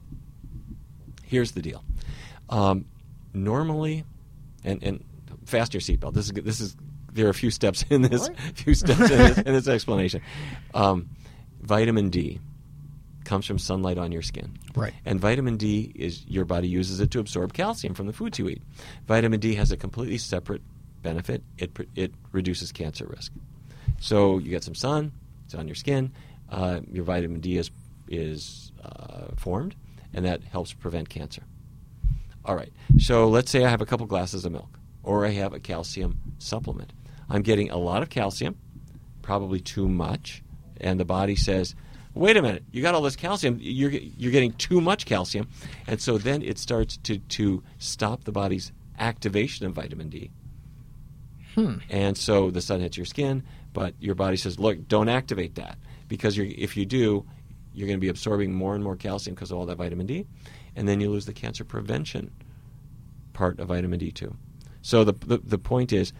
[1.22, 1.84] Here's the deal.
[2.50, 2.86] Um,
[3.32, 4.02] normally,
[4.64, 5.04] and, and
[5.46, 6.14] fasten your seatbelt.
[6.14, 6.76] This is, this is,
[7.14, 8.38] there are a few steps in this, Right.
[8.54, 10.20] few steps in this, in this explanation.
[10.74, 11.08] Um,
[11.62, 12.40] vitamin D
[13.24, 14.58] comes from sunlight on your skin.
[14.76, 14.92] Right.
[15.06, 18.48] And vitamin D is your body uses it to absorb calcium from the foods you
[18.50, 18.62] eat.
[19.06, 20.60] Vitamin D has a completely separate
[21.02, 21.42] benefit.
[21.56, 23.32] It it reduces cancer risk.
[24.00, 25.12] So you get some sun,
[25.46, 26.12] it's on your skin.
[26.50, 27.70] Uh, your vitamin D is
[28.08, 29.74] is uh, formed,
[30.12, 31.42] and that helps prevent cancer.
[32.44, 32.72] All right.
[32.98, 36.18] So let's say I have a couple glasses of milk, or I have a calcium
[36.38, 36.92] supplement.
[37.28, 38.56] I'm getting a lot of calcium,
[39.22, 40.42] probably too much,
[40.80, 41.74] and the body says,
[42.14, 43.58] "Wait a minute, you got all this calcium.
[43.60, 45.48] You're you're getting too much calcium,"
[45.86, 50.30] and so then it starts to to stop the body's activation of vitamin D.
[51.54, 51.76] Hmm.
[51.88, 55.78] And so the sun hits your skin, but your body says, "Look, don't activate that
[56.08, 57.24] because you're, if you do,
[57.72, 60.26] you're going to be absorbing more and more calcium because of all that vitamin D,
[60.76, 62.30] and then you lose the cancer prevention
[63.32, 64.34] part of vitamin D2.
[64.82, 66.12] So the the, the point is,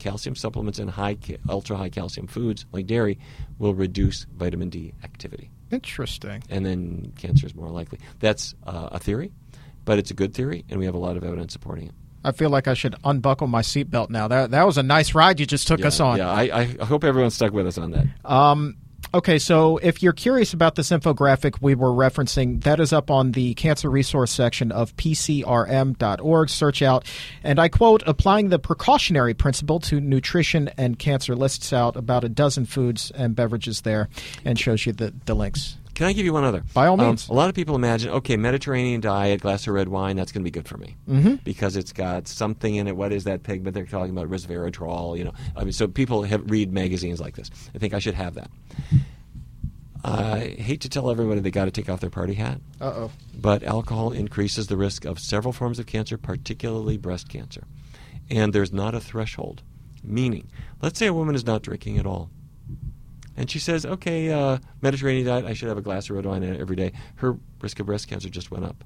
[0.00, 1.16] calcium supplements and high
[1.48, 3.18] ultra high calcium foods like dairy
[3.58, 6.42] will reduce vitamin D activity, Interesting.
[6.50, 8.00] and then cancer is more likely.
[8.18, 9.32] That's uh, a theory,
[9.84, 11.94] but it's a good theory, and we have a lot of evidence supporting it.
[12.22, 14.28] I feel like I should unbuckle my seatbelt now.
[14.28, 16.18] That that was a nice ride you just took yeah, us on.
[16.18, 18.06] Yeah, I, I hope everyone stuck with us on that.
[18.24, 18.76] Um,
[19.12, 23.32] okay, so if you're curious about this infographic we were referencing, that is up on
[23.32, 26.48] the cancer resource section of pcrm.org.
[26.48, 27.04] Search out,
[27.42, 32.28] and I quote, applying the precautionary principle to nutrition and cancer lists out about a
[32.28, 34.08] dozen foods and beverages there
[34.44, 35.76] and shows you the, the links.
[36.00, 36.62] Can I give you one other?
[36.72, 37.28] By all Um, means.
[37.28, 40.44] a lot of people imagine, okay, Mediterranean diet, glass of red wine, that's going to
[40.46, 41.34] be good for me mm-hmm.
[41.44, 42.96] because it's got something in it.
[42.96, 44.30] What is that pigment they're talking about?
[44.30, 45.18] Resveratrol.
[45.18, 47.50] You know, I mean, so people have read magazines like this.
[47.74, 48.50] I think I should have that.
[50.02, 53.10] I hate to tell everybody they got to take off their party hat, Uh oh.
[53.38, 57.64] but alcohol increases the risk of several forms of cancer, particularly breast cancer.
[58.30, 59.60] And there's not a threshold.
[60.02, 60.48] Meaning,
[60.80, 62.30] let's say a woman is not drinking at all.
[63.40, 66.44] And she says, okay, uh, Mediterranean diet, I should have a glass of red wine
[66.44, 66.92] every day.
[67.14, 68.84] Her risk of breast cancer just went up.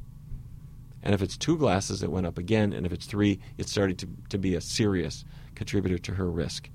[1.03, 2.73] And if it's two glasses, it went up again.
[2.73, 5.25] And if it's three, it started to, to be a serious
[5.57, 6.71] contributor to her risk.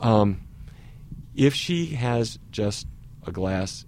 [0.00, 0.42] Um,
[1.34, 2.86] if she has just
[3.26, 3.84] a glass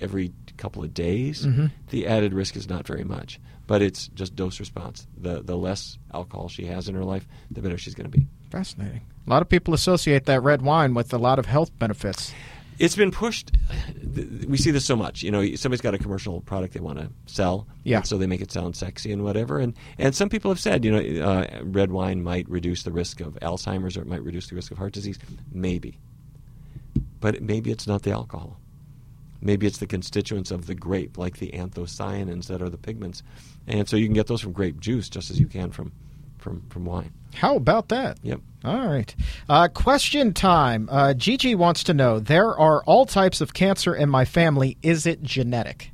[0.00, 1.46] every couple of days,
[1.90, 3.38] the added risk is not very much.
[3.68, 5.06] But it's just dose response.
[5.16, 8.26] The, the less alcohol she has in her life, the better she's going to be.
[8.50, 9.02] Fascinating.
[9.24, 12.34] A lot of people associate that red wine with a lot of health benefits.
[12.78, 13.50] It's been pushed.
[14.46, 15.22] We see this so much.
[15.22, 18.02] You know, somebody's got a commercial product they want to sell, Yeah.
[18.02, 19.58] so they make it sound sexy and whatever.
[19.58, 23.20] And and some people have said, you know, uh, red wine might reduce the risk
[23.20, 25.18] of Alzheimer's or it might reduce the risk of heart disease.
[25.52, 25.98] Maybe,
[27.20, 28.60] but maybe it's not the alcohol.
[29.40, 33.22] Maybe it's the constituents of the grape, like the anthocyanins that are the pigments,
[33.68, 35.92] and so you can get those from grape juice just as you can from
[36.48, 37.12] from from wine.
[37.34, 38.18] How about that?
[38.22, 38.40] Yep.
[38.64, 39.14] All right.
[39.48, 40.88] Uh, question time.
[40.90, 44.76] Uh, Gigi wants to know there are all types of cancer in my family.
[44.82, 45.92] Is it genetic?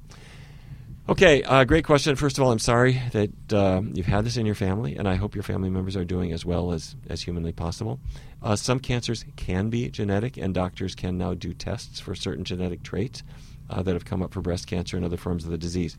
[1.07, 2.17] Okay, uh, great question.
[2.17, 5.17] First of all, I'm sorry that um, you've had this in your family, and I
[5.17, 8.01] hope your family members are doing as well as, as humanly possible.
[8.43, 12.83] Uh, some cancers can be genetic, and doctors can now do tests for certain genetic
[12.83, 13.23] traits
[13.69, 15.99] uh, that have come up for breast cancer and other forms of the disease.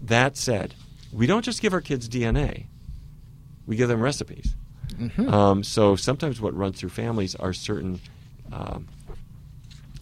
[0.00, 0.74] That said,
[1.12, 2.66] we don't just give our kids DNA,
[3.66, 4.54] we give them recipes.
[5.28, 8.00] Um, so sometimes what runs through families are certain
[8.52, 8.88] um,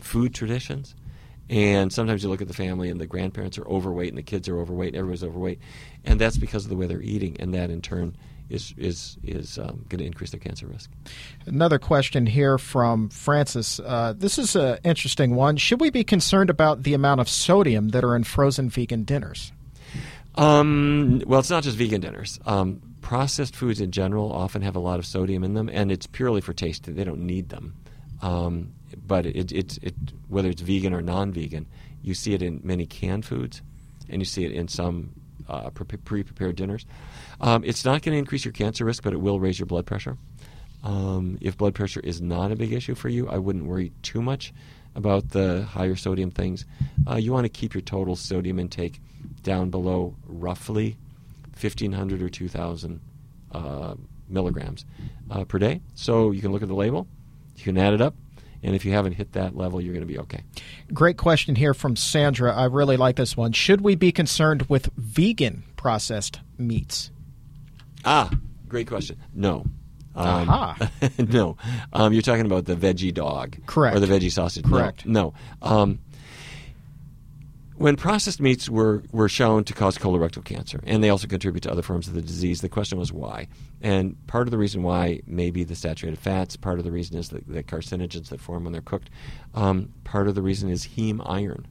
[0.01, 0.95] food traditions.
[1.51, 4.49] And sometimes you look at the family and the grandparents are overweight and the kids
[4.49, 5.59] are overweight, and everyone's overweight.
[6.05, 8.17] And that's because of the way they're eating, and that in turn
[8.51, 10.91] is, is, is um, going to increase their cancer risk.
[11.47, 13.81] Another question here from Francis.
[13.81, 15.57] Uh, this is an interesting one.
[15.57, 19.53] Should we be concerned about the amount of sodium that are in frozen vegan dinners?
[20.35, 22.39] Um, well, it's not just vegan dinners.
[22.45, 26.07] Um, processed foods in general often have a lot of sodium in them, and it's
[26.07, 26.95] purely for taste.
[26.95, 27.75] They don't need them.
[28.21, 28.75] Um,
[29.07, 29.95] but it, it, it,
[30.29, 31.67] whether it's vegan or non-vegan,
[32.03, 33.63] you see it in many canned foods,
[34.11, 35.15] and you see it in some
[35.49, 36.85] uh, pre- pre-prepared dinners.
[37.41, 39.87] Um, it's not going to increase your cancer risk, but it will raise your blood
[39.87, 40.19] pressure.
[40.85, 44.21] Um, if blood pressure is not a big issue for you, I wouldn't worry too
[44.21, 44.53] much
[44.95, 46.67] about the higher sodium things.
[47.09, 49.01] Uh, you want to keep your total sodium intake
[49.43, 50.99] down below roughly
[51.61, 53.01] 1,500 or 2,000
[53.53, 53.95] uh,
[54.29, 54.85] milligrams
[55.31, 55.81] uh, per day.
[55.95, 57.07] So you can look at the label,
[57.57, 58.15] you can add it up,
[58.63, 60.43] and if you haven't hit that level, you're going to be okay.
[60.93, 62.55] Great question here from Sandra.
[62.55, 63.53] I really like this one.
[63.53, 67.11] Should we be concerned with vegan processed meats?
[68.05, 68.31] Ah,
[68.69, 69.17] great question.
[69.35, 69.65] No.
[70.15, 70.91] Um, Aha.
[71.19, 71.57] no.
[71.93, 73.57] Um, you're talking about the veggie dog.
[73.67, 73.97] Correct.
[73.97, 74.65] Or the veggie sausage.
[74.65, 75.07] No, Correct.
[75.07, 75.35] No.
[75.63, 76.01] Um,
[77.79, 81.70] when processed meats were, were shown to cause colorectal cancer, and they also contribute to
[81.70, 83.49] other forms of the disease, the question was why.
[83.81, 86.57] And part of the reason why may be the saturated fats.
[86.57, 89.11] Part of the reason is the, the carcinogens that form when they're cooked.
[89.55, 91.66] Um, part of the reason is heme iron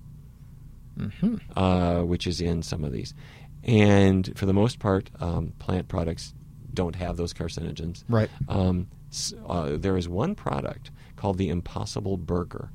[1.55, 3.13] uh, which is in some of these.
[3.63, 6.33] And for the most part, um, plant products
[6.73, 8.03] don't have those carcinogens.
[8.07, 8.29] Right.
[8.47, 8.87] Um,
[9.47, 12.71] uh, there is one product called the Impossible Burger,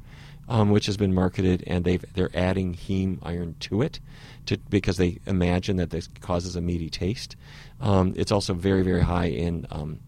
[0.48, 4.00] um, which has been marketed, and they've they're adding heme iron to it,
[4.46, 7.36] to, because they imagine that this causes a meaty taste.
[7.80, 10.00] Um, it's also very very high in um,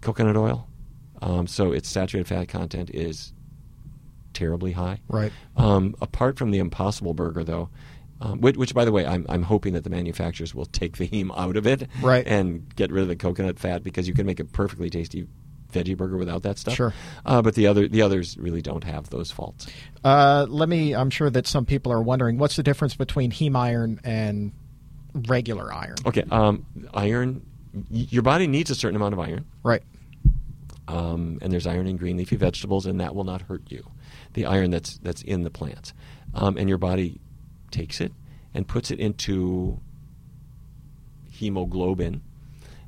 [0.00, 0.68] coconut oil,
[1.22, 3.32] um, so its saturated fat content is
[4.32, 5.00] terribly high.
[5.08, 5.32] Right.
[5.56, 7.70] Um, apart from the Impossible Burger, though,
[8.20, 11.08] um, which, which, by the way, I'm, I'm hoping that the manufacturers will take the
[11.08, 12.26] heme out of it Right.
[12.26, 15.26] and get rid of the coconut fat because you can make a perfectly tasty
[15.76, 16.74] veggie burger without that stuff.
[16.74, 16.94] Sure.
[17.24, 19.66] Uh, but the other the others really don't have those faults.
[20.04, 20.94] Uh, let me.
[20.94, 24.52] I'm sure that some people are wondering what's the difference between heme iron and
[25.14, 25.96] regular iron.
[26.06, 26.24] Okay.
[26.30, 26.64] Um,
[26.94, 27.44] iron.
[27.90, 29.44] Your body needs a certain amount of iron.
[29.62, 29.82] Right.
[30.88, 33.84] um, and there's iron in green leafy vegetables, and that will not hurt you.
[34.34, 35.92] The iron that's that's in the plants,
[36.34, 37.20] um, and your body
[37.70, 38.12] takes it
[38.54, 39.80] and puts it into
[41.30, 42.22] hemoglobin,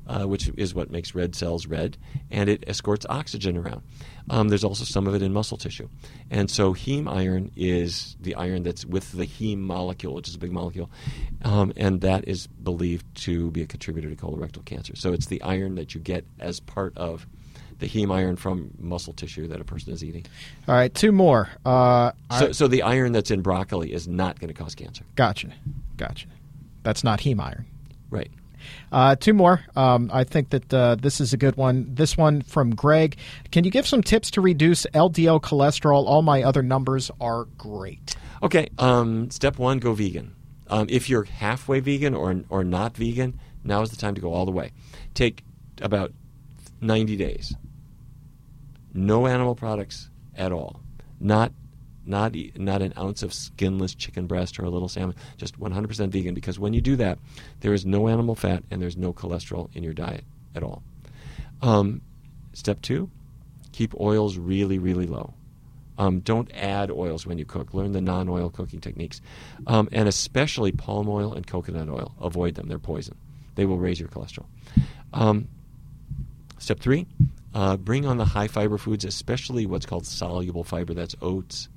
[0.09, 1.95] uh, which is what makes red cells red,
[2.31, 3.81] and it escorts oxygen around.
[4.29, 5.87] Um, there's also some of it in muscle tissue,
[6.29, 10.39] and so heme iron is the iron that's with the heme molecule, which is a
[10.39, 10.89] big molecule,
[11.43, 14.95] um, and that is believed to be a contributor to colorectal cancer.
[14.95, 17.25] So it's the iron that you get as part of
[17.79, 20.25] the heme iron from muscle tissue that a person is eating.
[20.67, 20.93] All right.
[20.93, 21.47] Two more.
[21.65, 25.05] Uh, So, so the iron that's in broccoli is not going to cause cancer.
[25.15, 25.53] gotcha.
[25.95, 26.27] Gotcha.
[26.83, 27.65] That's not heme iron.
[28.09, 28.31] Right.
[28.91, 29.61] Uh, two more.
[29.75, 31.87] Um, I think that uh, this is a good one.
[31.93, 33.17] This one from Greg.
[33.51, 36.05] Can you give some tips to reduce LDL cholesterol?
[36.05, 38.15] All my other numbers are great.
[38.43, 38.69] Okay.
[38.77, 40.35] Um, step one: go vegan.
[40.67, 44.33] Um, if you're halfway vegan or or not vegan, now is the time to go
[44.33, 44.71] all the way.
[45.13, 45.43] Take
[45.81, 46.13] about
[46.81, 47.55] 90 days.
[48.93, 50.81] No animal products at all.
[51.19, 51.51] Not
[52.09, 55.15] not not an ounce of skinless chicken breast or a little salmon.
[55.37, 56.33] Just 100% vegan.
[56.33, 57.19] Because when you do that,
[57.61, 60.23] there is no animal fat and there's no cholesterol in your diet
[60.55, 60.83] at all.
[61.61, 62.01] Um,
[62.53, 63.09] step two:
[63.71, 65.33] keep oils really really low.
[65.97, 67.73] Um, don't add oils when you cook.
[67.73, 69.21] Learn the non-oil cooking techniques,
[69.67, 72.15] um, and especially palm oil and coconut oil.
[72.21, 73.17] Avoid them; they're poison.
[73.55, 74.45] They will raise your cholesterol.
[75.13, 75.49] Um,
[76.57, 77.05] step three:
[77.53, 80.93] uh, bring on the high fiber foods, especially what's called soluble fiber.
[80.93, 81.67] That's oats,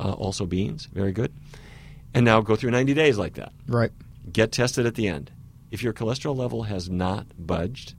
[0.00, 0.86] uh, also beans.
[0.86, 1.32] Very good.
[2.14, 3.52] And now go through 90 days like that.
[3.68, 3.92] Right.
[4.32, 5.30] Get tested at the end.
[5.70, 7.94] If your cholesterol level has not budged,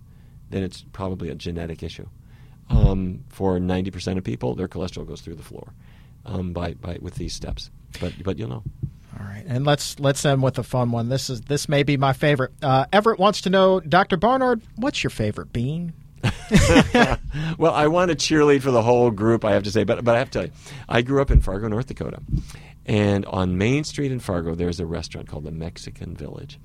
[0.49, 2.07] then it's probably a genetic issue.
[2.69, 5.73] Um, for 90% of people, their cholesterol goes through the floor
[6.25, 7.69] um, by, by with these steps.
[7.99, 8.63] But but you'll know.
[9.19, 11.09] All right, and let's let's end with a fun one.
[11.09, 12.51] This is this may be my favorite.
[12.61, 15.91] Uh, Everett wants to know, Doctor Barnard, what's your favorite bean?
[17.57, 20.15] well, I want to cheerlead for the whole group, I have to say, but but
[20.15, 20.53] I have to tell you,
[20.89, 22.21] I grew up in Fargo, North Dakota,
[22.85, 26.59] and on Main Street in Fargo, there's a restaurant called the Mexican Village.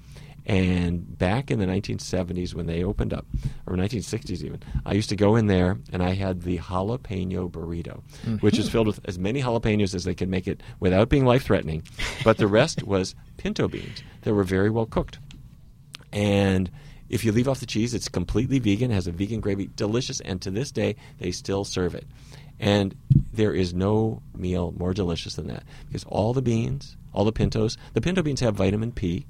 [0.48, 3.26] And back in the 1970s, when they opened up,
[3.66, 8.02] or 1960s even, I used to go in there and I had the jalapeno burrito,
[8.24, 8.36] mm-hmm.
[8.36, 11.42] which is filled with as many jalapenos as they could make it without being life
[11.42, 11.82] threatening.
[12.22, 15.18] But the rest was pinto beans that were very well cooked.
[16.12, 16.70] And
[17.08, 20.40] if you leave off the cheese, it's completely vegan, has a vegan gravy, delicious, and
[20.42, 22.06] to this day they still serve it.
[22.58, 22.96] And
[23.32, 27.76] there is no meal more delicious than that because all the beans, all the pintos,
[27.92, 29.26] the pinto beans have vitamin P,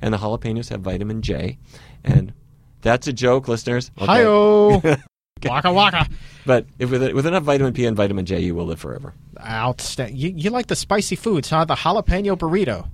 [0.00, 1.58] and the jalapenos have vitamin J,
[2.02, 2.32] and
[2.80, 3.90] that's a joke, listeners.
[3.96, 4.06] okay?
[4.06, 4.82] Hi-oh.
[5.44, 6.08] waka waka.
[6.44, 9.14] But if with, with enough vitamin P and vitamin J, you will live forever.
[9.40, 10.16] Outstanding.
[10.16, 11.64] You, you like the spicy foods, huh?
[11.64, 12.88] The jalapeno burrito.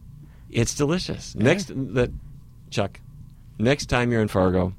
[0.50, 1.34] It's delicious.
[1.34, 2.12] Next, the
[2.70, 3.00] Chuck,
[3.59, 4.74] next time you're in Fargo,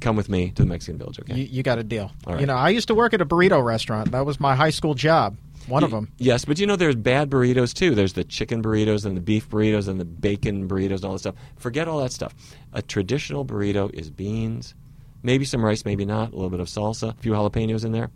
[0.00, 1.18] come with me to the Mexican Village.
[1.20, 1.34] Okay.
[1.34, 2.12] You, you got a deal.
[2.26, 2.40] Right.
[2.40, 4.12] You know, I used to work at a burrito restaurant.
[4.12, 5.36] That was my high school job.
[5.66, 6.12] One of them.
[6.18, 7.94] Yes, but you know there's bad burritos too.
[7.94, 11.20] There's the chicken burritos and the beef burritos and the bacon burritos and all that
[11.20, 11.34] stuff.
[11.56, 12.34] Forget all that stuff.
[12.74, 14.74] A traditional burrito is beans,
[15.22, 18.10] maybe some rice, maybe not, a little bit of salsa, a few jalapenos in there.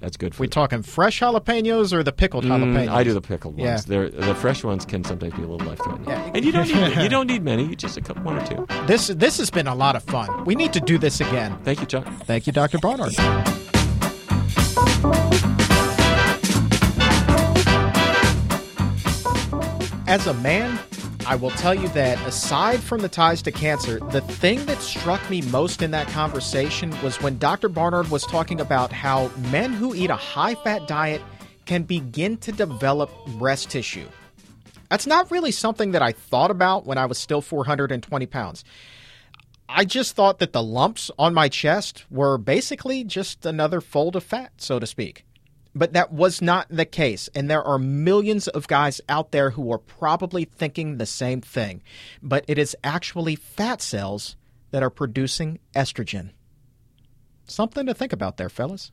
[0.00, 0.50] That's good for We you.
[0.50, 2.88] talking fresh jalapenos or the pickled Mm, jalapenos?
[2.88, 3.64] I do the pickled ones.
[3.64, 3.80] Yeah.
[3.86, 6.08] They're, the fresh ones can sometimes be a little life threatening.
[6.08, 6.30] Yeah.
[6.34, 7.64] And you don't need you don't need many.
[7.66, 8.66] You just a couple, one or two.
[8.86, 10.44] This this has been a lot of fun.
[10.44, 11.58] We need to do this again.
[11.64, 12.06] Thank you, Chuck.
[12.24, 12.78] Thank you, Dr.
[12.78, 13.14] Barnard.
[20.06, 20.76] As a man,
[21.30, 25.30] I will tell you that aside from the ties to cancer, the thing that struck
[25.30, 27.68] me most in that conversation was when Dr.
[27.68, 31.22] Barnard was talking about how men who eat a high fat diet
[31.66, 34.08] can begin to develop breast tissue.
[34.88, 38.64] That's not really something that I thought about when I was still 420 pounds.
[39.68, 44.24] I just thought that the lumps on my chest were basically just another fold of
[44.24, 45.24] fat, so to speak.
[45.74, 47.28] But that was not the case.
[47.34, 51.82] And there are millions of guys out there who are probably thinking the same thing.
[52.22, 54.36] But it is actually fat cells
[54.72, 56.30] that are producing estrogen.
[57.46, 58.92] Something to think about there, fellas.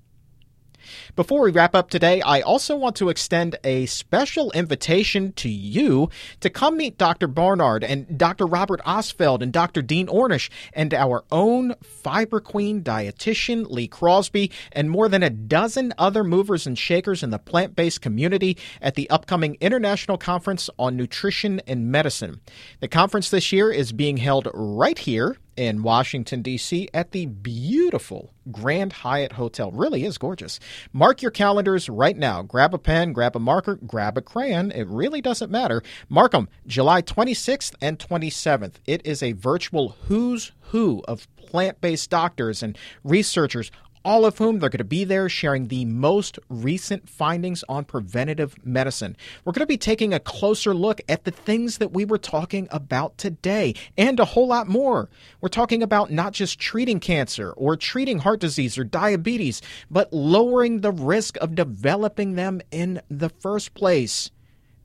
[1.16, 6.10] Before we wrap up today, I also want to extend a special invitation to you
[6.40, 7.28] to come meet Dr.
[7.28, 8.46] Barnard and Dr.
[8.46, 9.82] Robert Ostfeld and Dr.
[9.82, 15.94] Dean Ornish and our own Fiber Queen dietitian, Lee Crosby, and more than a dozen
[15.98, 20.96] other movers and shakers in the plant based community at the upcoming International Conference on
[20.96, 22.42] Nutrition and Medicine.
[22.80, 26.88] The conference this year is being held right here in Washington, D.C.
[26.94, 29.72] at the beautiful Grand Hyatt Hotel.
[29.72, 30.60] Really is gorgeous.
[30.94, 32.44] Mark your calendars right now.
[32.44, 34.72] Grab a pen, grab a marker, grab a crayon.
[34.72, 35.82] It really doesn't matter.
[36.08, 38.76] Mark them July 26th and 27th.
[38.86, 43.72] It is a virtual who's who of plant based doctors and researchers
[44.08, 48.56] all of whom they're going to be there sharing the most recent findings on preventative
[48.66, 49.18] medicine.
[49.44, 52.70] We're going to be taking a closer look at the things that we were talking
[52.72, 55.10] about today and a whole lot more.
[55.42, 60.80] We're talking about not just treating cancer or treating heart disease or diabetes, but lowering
[60.80, 64.32] the risk of developing them in the first place.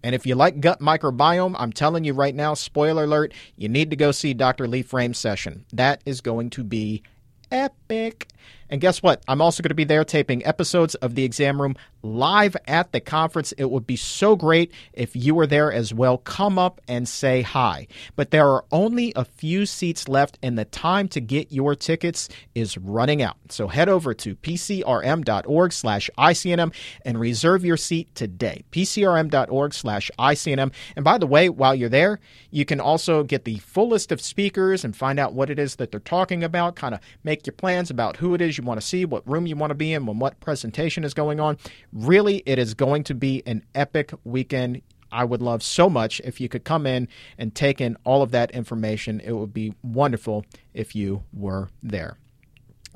[0.03, 3.91] And if you like gut microbiome, I'm telling you right now, spoiler alert, you need
[3.91, 4.67] to go see Dr.
[4.67, 5.65] Leigh Frame's session.
[5.73, 7.05] That is going to be
[7.53, 8.27] epic.
[8.73, 9.23] And guess what?
[9.29, 13.01] I'm also going to be there taping episodes of The Exam Room live at the
[13.01, 13.53] conference.
[13.53, 16.19] It would be so great if you were there as well.
[16.19, 17.87] Come up and say hi.
[18.17, 22.29] But there are only a few seats left, and the time to get your tickets
[22.55, 23.37] is running out.
[23.51, 26.75] So head over to pcrm.org slash ICNM
[27.05, 28.65] and reserve your seat today.
[28.73, 30.73] pcrm.org slash ICNM.
[30.97, 34.21] And by the way, while you're there, you can also get the full list of
[34.21, 37.53] speakers and find out what it is that they're talking about, kind of make your
[37.53, 39.93] plans about who it is you want to see, what room you want to be
[39.93, 41.57] in, when what presentation is going on.
[41.93, 44.83] Really, it is going to be an epic weekend.
[45.11, 48.31] I would love so much if you could come in and take in all of
[48.31, 49.21] that information.
[49.21, 52.17] It would be wonderful if you were there.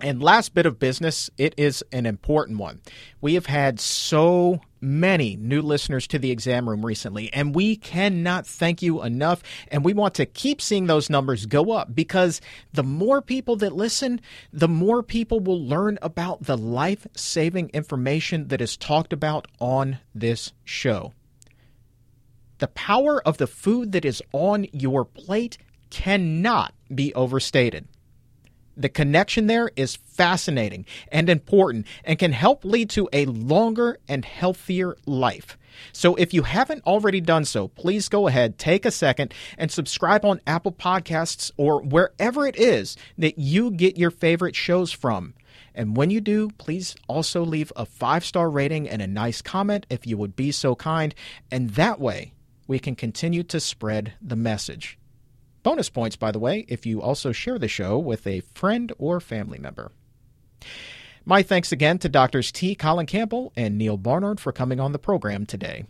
[0.01, 2.81] And last bit of business, it is an important one.
[3.21, 8.47] We have had so many new listeners to the exam room recently, and we cannot
[8.47, 9.43] thank you enough.
[9.69, 12.41] And we want to keep seeing those numbers go up because
[12.73, 14.21] the more people that listen,
[14.53, 19.99] the more people will learn about the life saving information that is talked about on
[20.15, 21.13] this show.
[22.59, 25.59] The power of the food that is on your plate
[25.91, 27.87] cannot be overstated.
[28.77, 34.25] The connection there is fascinating and important and can help lead to a longer and
[34.25, 35.57] healthier life.
[35.93, 40.25] So if you haven't already done so, please go ahead, take a second, and subscribe
[40.25, 45.35] on Apple Podcasts or wherever it is that you get your favorite shows from.
[45.75, 49.87] And when you do, please also leave a five star rating and a nice comment
[49.91, 51.15] if you would be so kind.
[51.51, 52.33] And that way,
[52.67, 54.99] we can continue to spread the message.
[55.67, 59.19] Bonus points, by the way, if you also share the show with a friend or
[59.19, 59.91] family member.
[61.25, 62.77] My thanks again to Doctors T.
[62.77, 65.85] Colin Campbell and Neal Barnard for coming on the program today.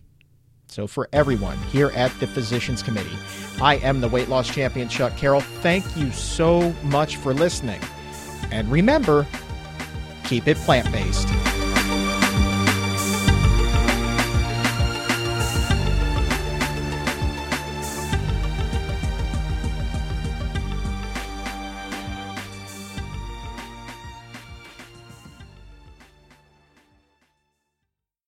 [0.67, 3.19] So, for everyone here at the Physicians Committee,
[3.61, 5.43] I am the weight loss champion, Chuck Carroll.
[5.43, 7.83] Thank you so much for listening.
[8.51, 9.27] And remember,
[10.25, 11.29] keep it plant based.